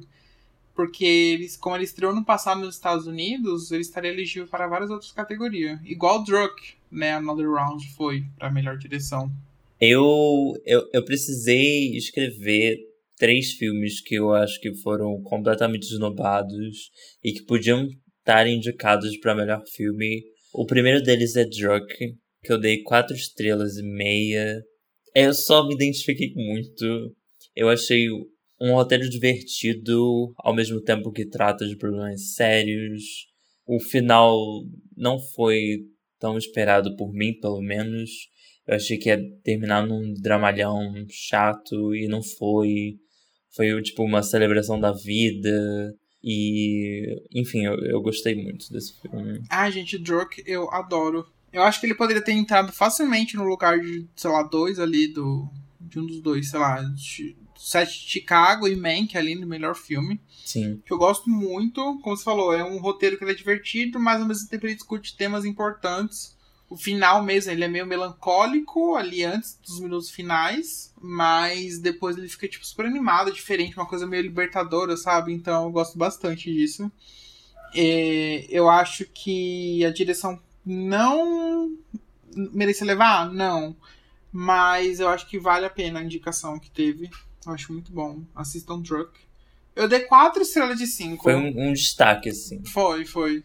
[0.75, 4.89] Porque eles, como ele estreou no passado nos Estados Unidos, ele estaria elegível para várias
[4.89, 5.79] outras categorias.
[5.83, 7.13] Igual Druk, né?
[7.13, 9.31] Another Round foi para melhor direção.
[9.79, 12.77] Eu, eu, eu precisei escrever
[13.17, 16.89] três filmes que eu acho que foram completamente esnobados
[17.23, 17.87] e que podiam
[18.19, 20.23] estar indicados para melhor filme.
[20.53, 21.85] O primeiro deles é Druk,
[22.43, 24.61] que eu dei quatro estrelas e meia.
[25.15, 27.15] Eu só me identifiquei muito.
[27.55, 28.07] Eu achei
[28.63, 33.27] um roteiro divertido, ao mesmo tempo que trata de problemas sérios.
[33.65, 34.39] O final
[34.95, 35.81] não foi
[36.17, 38.09] tão esperado por mim, pelo menos.
[38.65, 42.95] Eu achei que ia terminar num dramalhão chato e não foi.
[43.53, 45.93] Foi tipo uma celebração da vida.
[46.23, 49.41] E, enfim, eu, eu gostei muito desse filme.
[49.49, 51.27] Ah, gente, Druk eu adoro.
[51.51, 55.09] Eu acho que ele poderia ter entrado facilmente no lugar de, sei lá, dois ali
[55.09, 55.49] do.
[55.81, 56.81] De um dos dois, sei lá.
[56.81, 60.19] De, Sete de Chicago e Mank ali no melhor filme.
[60.43, 60.81] Sim.
[60.85, 64.27] Que eu gosto muito, como você falou, é um roteiro que é divertido, mas ao
[64.27, 66.35] mesmo tempo ele discute temas importantes.
[66.69, 72.27] O final mesmo, ele é meio melancólico ali antes dos minutos finais, mas depois ele
[72.27, 75.31] fica tipo super animado, diferente, uma coisa meio libertadora, sabe?
[75.31, 76.91] Então eu gosto bastante disso.
[77.73, 81.77] É, eu acho que a direção não
[82.35, 83.31] merece levar?
[83.31, 83.73] Não.
[84.31, 87.09] Mas eu acho que vale a pena a indicação que teve.
[87.45, 88.23] Eu acho muito bom.
[88.35, 89.11] Assistam Truck.
[89.75, 91.23] Eu dei quatro estrelas de cinco.
[91.23, 92.63] Foi um, um, destaque, assim.
[92.65, 93.43] Foi, foi.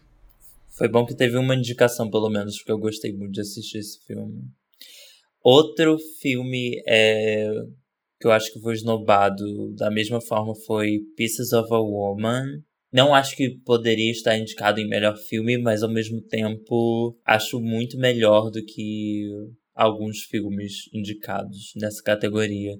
[0.69, 3.99] Foi bom que teve uma indicação, pelo menos, porque eu gostei muito de assistir esse
[4.05, 4.43] filme.
[5.43, 7.49] Outro filme é,
[8.19, 12.61] que eu acho que foi esnobado da mesma forma foi Pieces of a Woman.
[12.91, 17.97] Não acho que poderia estar indicado em melhor filme, mas ao mesmo tempo acho muito
[17.97, 19.27] melhor do que
[19.73, 22.75] alguns filmes indicados nessa categoria.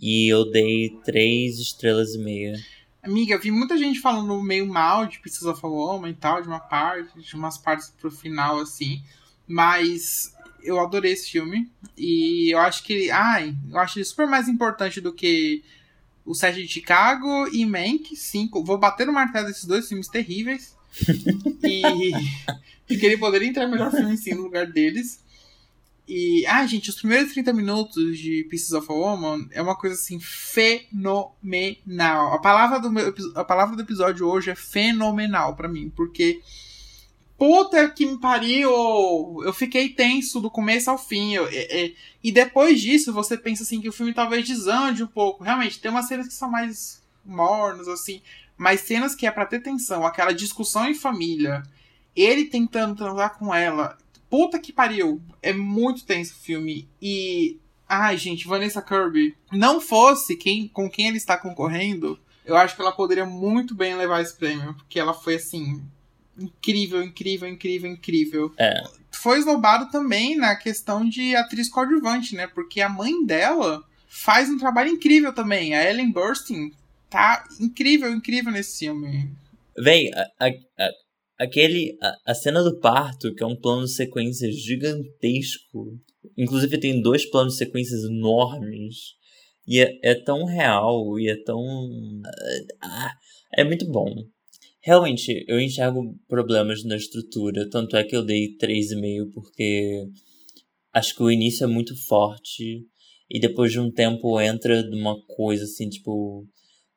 [0.00, 2.58] E eu dei três estrelas e meia.
[3.02, 6.60] Amiga, vi muita gente falando meio mal de Pieces of Woman e tal, de uma
[6.60, 9.02] parte, de umas partes pro final, assim.
[9.46, 10.32] Mas
[10.62, 11.70] eu adorei esse filme.
[11.96, 13.10] E eu acho que.
[13.10, 15.62] Ai, eu acho ele super mais importante do que
[16.24, 18.14] o Sete de Chicago e Mank.
[18.16, 18.64] Cinco.
[18.64, 20.76] Vou bater no martelo desses dois filmes terríveis.
[21.64, 22.12] e,
[22.88, 25.20] e que ele poderia entrar melhor filme sim no lugar deles.
[26.06, 29.94] E, ah, gente, os primeiros 30 minutos de Pieces of a Woman é uma coisa
[29.94, 31.34] assim fenomenal.
[32.34, 36.42] A palavra do, meu, a palavra do episódio hoje é fenomenal para mim, porque
[37.38, 38.70] puta que me pariu!
[39.44, 41.34] Eu fiquei tenso do começo ao fim.
[41.34, 41.92] Eu, é,
[42.22, 45.44] e depois disso, você pensa assim que o filme talvez desande um pouco.
[45.44, 48.20] Realmente, tem umas cenas que são mais mornas, assim,
[48.56, 51.62] mas cenas que é para ter tensão, aquela discussão em família,
[52.14, 53.96] ele tentando transar com ela,
[54.32, 55.20] Puta que pariu.
[55.42, 56.88] É muito tenso o filme.
[57.02, 57.60] E.
[57.86, 59.36] Ai, gente, Vanessa Kirby.
[59.52, 63.94] Não fosse quem com quem ele está concorrendo, eu acho que ela poderia muito bem
[63.94, 64.72] levar esse prêmio.
[64.72, 65.84] Porque ela foi assim.
[66.38, 68.54] Incrível, incrível, incrível, incrível.
[68.58, 68.82] É.
[69.10, 72.46] Foi esnobado também na questão de atriz coadjuvante, né?
[72.46, 75.74] Porque a mãe dela faz um trabalho incrível também.
[75.74, 76.72] A Ellen Burstyn
[77.10, 79.30] tá incrível, incrível nesse filme.
[79.76, 80.90] Vem, a, a,
[81.42, 81.96] Aquele.
[82.00, 85.98] A, a, cena do parto, que é um plano de sequência gigantesco.
[86.38, 89.16] Inclusive tem dois planos de sequências enormes.
[89.66, 91.60] E é, é tão real e é tão.
[92.80, 93.12] Ah,
[93.56, 94.06] é muito bom.
[94.80, 97.68] Realmente, eu enxergo problemas na estrutura.
[97.68, 100.06] Tanto é que eu dei 3,5 porque
[100.92, 102.86] acho que o início é muito forte.
[103.28, 106.46] E depois de um tempo entra numa coisa assim, tipo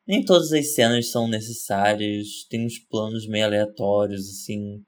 [0.08, 4.84] nem todas as cenas são necessárias, tem uns planos meio aleatórios, assim,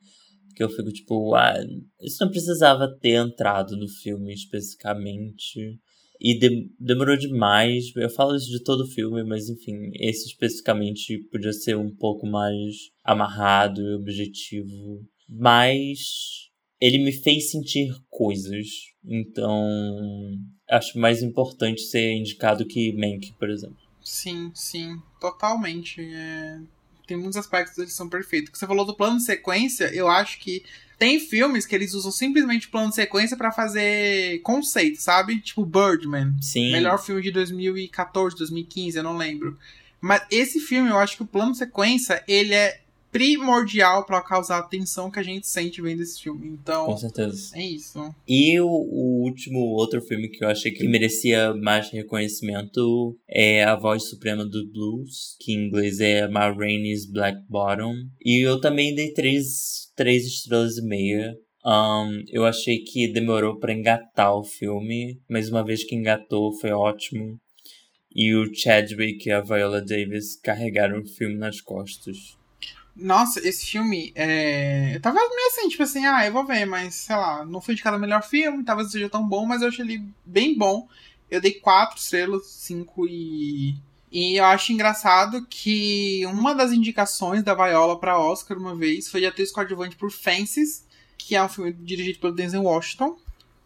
[0.55, 1.53] que eu fico tipo, ah,
[2.01, 5.79] isso não precisava ter entrado no filme especificamente.
[6.19, 7.95] E de demorou demais.
[7.95, 12.25] Eu falo isso de todo o filme, mas enfim, esse especificamente podia ser um pouco
[12.25, 15.05] mais amarrado e objetivo.
[15.29, 15.99] Mas
[16.81, 18.67] ele me fez sentir coisas.
[19.05, 19.63] Então,
[20.69, 23.77] acho mais importante ser indicado que Mank, por exemplo.
[24.01, 26.01] Sim, sim, totalmente.
[26.01, 26.59] É...
[27.05, 28.57] Tem muitos aspectos que são perfeitos.
[28.57, 30.63] Você falou do plano de sequência, eu acho que
[30.99, 35.39] tem filmes que eles usam simplesmente plano de sequência para fazer conceito, sabe?
[35.39, 36.35] Tipo Birdman.
[36.41, 36.71] Sim.
[36.71, 39.57] Melhor filme de 2014, 2015, eu não lembro.
[40.01, 42.81] Mas esse filme, eu acho que o plano de sequência, ele é
[43.11, 46.47] primordial para causar a tensão que a gente sente vendo esse filme.
[46.47, 47.57] Então, com certeza.
[47.57, 48.13] É isso.
[48.27, 53.75] E o, o, último outro filme que eu achei que merecia mais reconhecimento é A
[53.75, 57.95] Voz Suprema do Blues, que em inglês é Ma Rainey's Black Bottom.
[58.23, 61.35] E eu também dei três, três estrelas e meia.
[61.65, 66.71] Um, eu achei que demorou para engatar o filme, mas uma vez que engatou foi
[66.71, 67.37] ótimo.
[68.15, 72.36] E o Chadwick e a Viola Davis carregaram o filme nas costas.
[72.97, 74.95] Nossa, esse filme é.
[74.95, 77.73] Eu tava meio assim, tipo assim, ah, eu vou ver, mas sei lá, não foi
[77.73, 80.87] indicado o melhor filme, talvez seja tão bom, mas eu achei ele bem bom.
[81.29, 83.75] Eu dei quatro estrelas, cinco e.
[84.11, 89.19] E eu acho engraçado que uma das indicações da Viola para Oscar uma vez foi
[89.19, 90.85] de atriz coadjuvante por Fences,
[91.17, 93.17] que é um filme dirigido pelo Denzel Washington,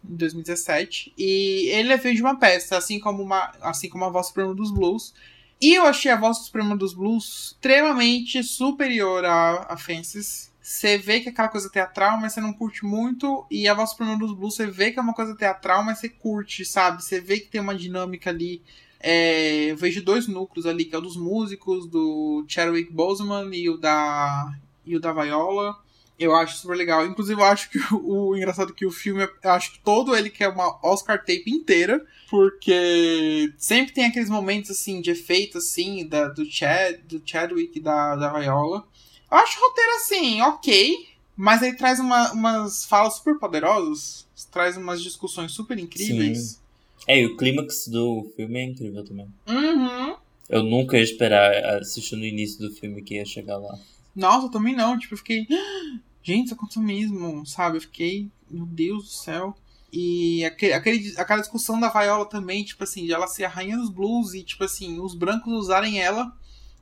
[0.04, 1.14] em 2017.
[1.16, 4.52] E ele é feito de uma peça, assim como, uma, assim como a Voz Suprema
[4.52, 5.14] dos Blues.
[5.62, 10.52] E eu achei a voz suprema dos blues extremamente superior a, a Fences.
[10.60, 13.46] Você vê que é aquela coisa teatral, mas você não curte muito.
[13.48, 16.08] E a voz suprema dos blues, você vê que é uma coisa teatral, mas você
[16.08, 17.00] curte, sabe?
[17.04, 18.60] Você vê que tem uma dinâmica ali.
[18.98, 23.70] É, eu vejo dois núcleos ali, que é o dos músicos, do Chadwick Boseman e
[23.70, 24.52] o da,
[24.84, 25.76] e o da Viola.
[26.18, 27.06] Eu acho super legal.
[27.06, 30.14] Inclusive, eu acho que o, o engraçado é que o filme, eu acho que todo
[30.14, 36.06] ele quer uma Oscar tape inteira, porque sempre tem aqueles momentos assim de efeito assim
[36.06, 38.84] da, do Chad, do Chadwick e da, da Viola.
[39.30, 44.76] Eu acho o roteiro assim, ok, mas ele traz uma, umas falas super poderosas, traz
[44.76, 46.38] umas discussões super incríveis.
[46.38, 46.62] Sim.
[47.06, 49.26] É, e o clímax do filme é incrível também.
[49.48, 50.14] Uhum.
[50.48, 53.78] Eu nunca ia esperar, assistindo o início do filme, que ia chegar lá.
[54.14, 54.98] Nossa, eu também não.
[54.98, 55.46] Tipo, eu fiquei.
[56.22, 57.78] Gente, isso aconteceu mesmo, sabe?
[57.78, 58.30] Eu fiquei.
[58.50, 59.56] Meu Deus do céu.
[59.92, 63.76] E aquele, aquele, aquela discussão da Viola também, tipo assim, de ela ser a rainha
[63.76, 66.32] dos blues e, tipo assim, os brancos usarem ela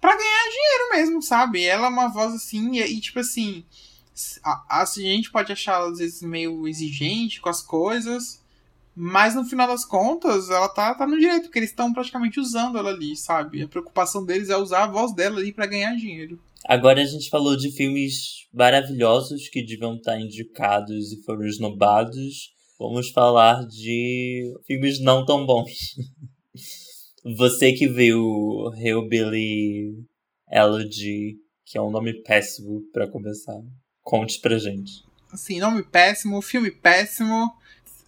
[0.00, 1.64] para ganhar dinheiro mesmo, sabe?
[1.64, 3.64] Ela é uma voz assim, e, e tipo assim,
[4.42, 8.40] a, a gente pode achar às vezes meio exigente com as coisas,
[8.94, 12.78] mas no final das contas, ela tá, tá no direito, porque eles estão praticamente usando
[12.78, 13.62] ela ali, sabe?
[13.62, 16.40] A preocupação deles é usar a voz dela ali para ganhar dinheiro.
[16.66, 22.52] Agora a gente falou de filmes maravilhosos que deviam estar indicados e foram esnobados.
[22.78, 25.96] Vamos falar de filmes não tão bons.
[27.36, 30.04] Você que viu Hillbilly
[30.50, 33.60] Elegy, que é um nome péssimo para começar.
[34.02, 35.04] Conte pra gente.
[35.30, 37.52] Assim, nome péssimo, filme péssimo.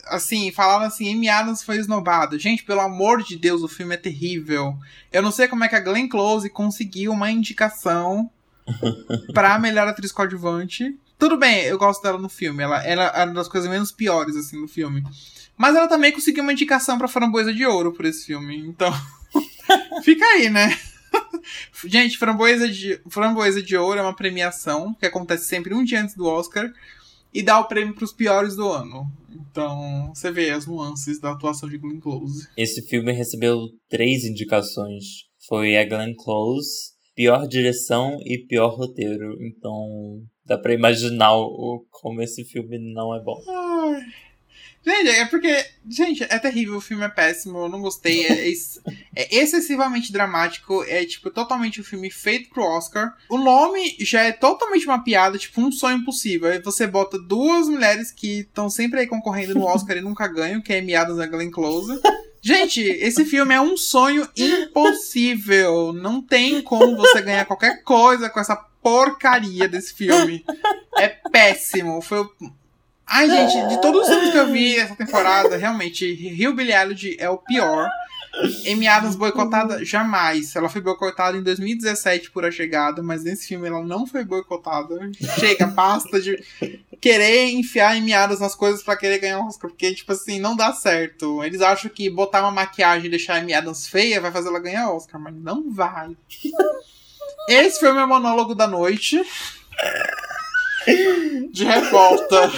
[0.06, 2.38] Assim, falava assim, Amy Adams foi esnobado.
[2.38, 4.74] Gente, pelo amor de Deus, o filme é terrível.
[5.12, 8.30] Eu não sei como é que a Glenn Close conseguiu uma indicação
[9.32, 10.96] pra melhor atriz coadjuvante.
[11.18, 12.62] Tudo bem, eu gosto dela no filme.
[12.62, 15.04] Ela, ela é uma das coisas menos piores, assim, no filme.
[15.56, 18.58] Mas ela também conseguiu uma indicação pra Framboesa de Ouro por esse filme.
[18.58, 18.92] Então,
[20.02, 20.76] fica aí, né?
[21.86, 26.14] Gente, Framboesa de, Framboesa de Ouro é uma premiação que acontece sempre um dia antes
[26.14, 26.70] do Oscar
[27.32, 29.06] e dá o prêmio para os piores do ano.
[29.30, 32.48] Então, você vê as nuances da atuação de Glenn Close.
[32.56, 35.04] Esse filme recebeu três indicações.
[35.48, 39.36] Foi a Glenn Close, pior direção e pior roteiro.
[39.42, 43.40] Então, dá para imaginar o, como esse filme não é bom.
[44.84, 45.64] Gente, é porque.
[45.88, 48.26] Gente, é terrível, o filme é péssimo, eu não gostei.
[48.26, 48.50] É,
[49.14, 50.82] é, excessivamente dramático.
[50.84, 53.16] É, tipo, totalmente um filme feito pro Oscar.
[53.30, 56.50] O nome já é totalmente uma piada, tipo, um sonho impossível.
[56.50, 60.60] Aí você bota duas mulheres que estão sempre aí concorrendo no Oscar e nunca ganham,
[60.60, 62.00] que é Amy da Glenn Close.
[62.44, 65.92] Gente, esse filme é um sonho impossível.
[65.92, 70.44] Não tem como você ganhar qualquer coisa com essa porcaria desse filme.
[70.98, 72.02] É péssimo.
[72.02, 72.28] Foi
[73.06, 77.28] Ai, gente, de todos os filmes que eu vi essa temporada, realmente, Hillbilly Elegy é
[77.28, 77.88] o pior.
[78.70, 80.54] Amy Adams boicotada jamais.
[80.56, 84.98] Ela foi boicotada em 2017 por A Chegada, mas nesse filme ela não foi boicotada.
[85.38, 86.42] Chega, basta de
[87.00, 90.56] querer enfiar Amy Adams nas coisas para querer ganhar um Oscar, porque, tipo assim, não
[90.56, 91.44] dá certo.
[91.44, 94.60] Eles acham que botar uma maquiagem e deixar a Amy Adams feia vai fazer ela
[94.60, 96.16] ganhar Oscar, mas não vai.
[97.48, 99.20] Esse foi o meu monólogo da noite
[101.50, 102.50] de revolta.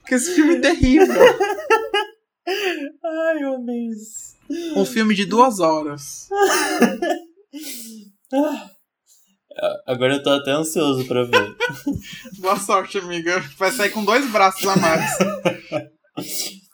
[0.00, 1.38] Porque esse filme é terrível.
[2.46, 4.36] Ai, Deus.
[4.76, 6.28] Um filme de duas horas.
[9.86, 11.56] Agora eu tô até ansioso pra ver.
[12.38, 13.40] Boa sorte, amiga.
[13.56, 15.10] Vai sair com dois braços a mais.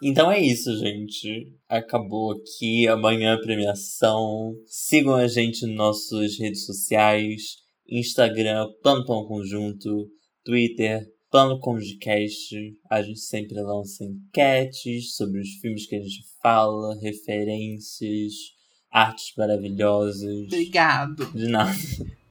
[0.03, 1.53] Então é isso, gente.
[1.69, 2.89] Acabou aqui.
[2.89, 4.55] Amanhã a premiação.
[4.67, 7.43] Sigam a gente nas nossas redes sociais.
[7.87, 10.09] Instagram, Plano Pão Conjunto,
[10.43, 12.77] Twitter, Plano Congecast.
[12.91, 18.33] A gente sempre lança enquetes sobre os filmes que a gente fala, referências,
[18.91, 20.47] artes maravilhosas.
[20.47, 21.27] Obrigado.
[21.33, 21.77] De nada.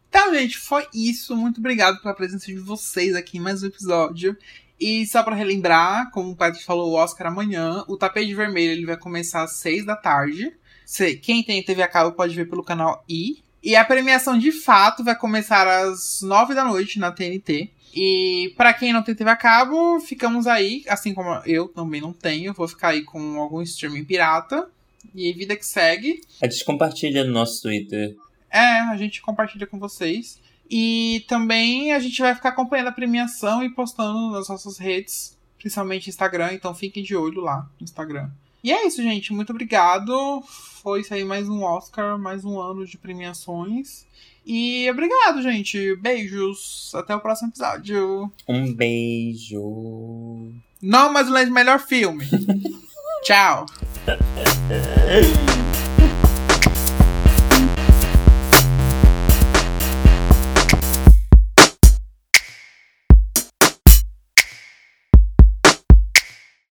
[0.10, 1.36] Então, gente, foi isso.
[1.36, 4.36] Muito obrigado pela presença de vocês aqui em mais um episódio.
[4.80, 7.84] E só para relembrar, como o Patrick falou, o Oscar amanhã.
[7.88, 10.52] O tapete vermelho ele vai começar às seis da tarde.
[11.22, 13.44] Quem tem TV a cabo pode ver pelo canal I.
[13.62, 17.72] E a premiação de fato vai começar às nove da noite na TNT.
[17.94, 22.14] E para quem não tem TV a cabo, ficamos aí, assim como eu também não
[22.14, 24.70] tenho, vou ficar aí com algum streaming pirata.
[25.16, 26.22] E vida que segue.
[26.42, 28.16] A gente compartilha no nosso Twitter.
[28.50, 30.40] É, a gente compartilha com vocês.
[30.70, 36.10] E também a gente vai ficar acompanhando a premiação e postando nas nossas redes, principalmente
[36.10, 38.30] Instagram, então fiquem de olho lá no Instagram.
[38.64, 39.34] E é isso, gente.
[39.34, 40.44] Muito obrigado.
[40.82, 44.06] Foi isso aí mais um Oscar, mais um ano de premiações.
[44.52, 45.96] E obrigado, gente.
[45.98, 46.92] Beijos.
[46.96, 48.32] Até o próximo episódio.
[48.48, 50.52] Um beijo.
[50.82, 52.26] Não, mas o melhor filme.
[53.22, 53.68] Tchau.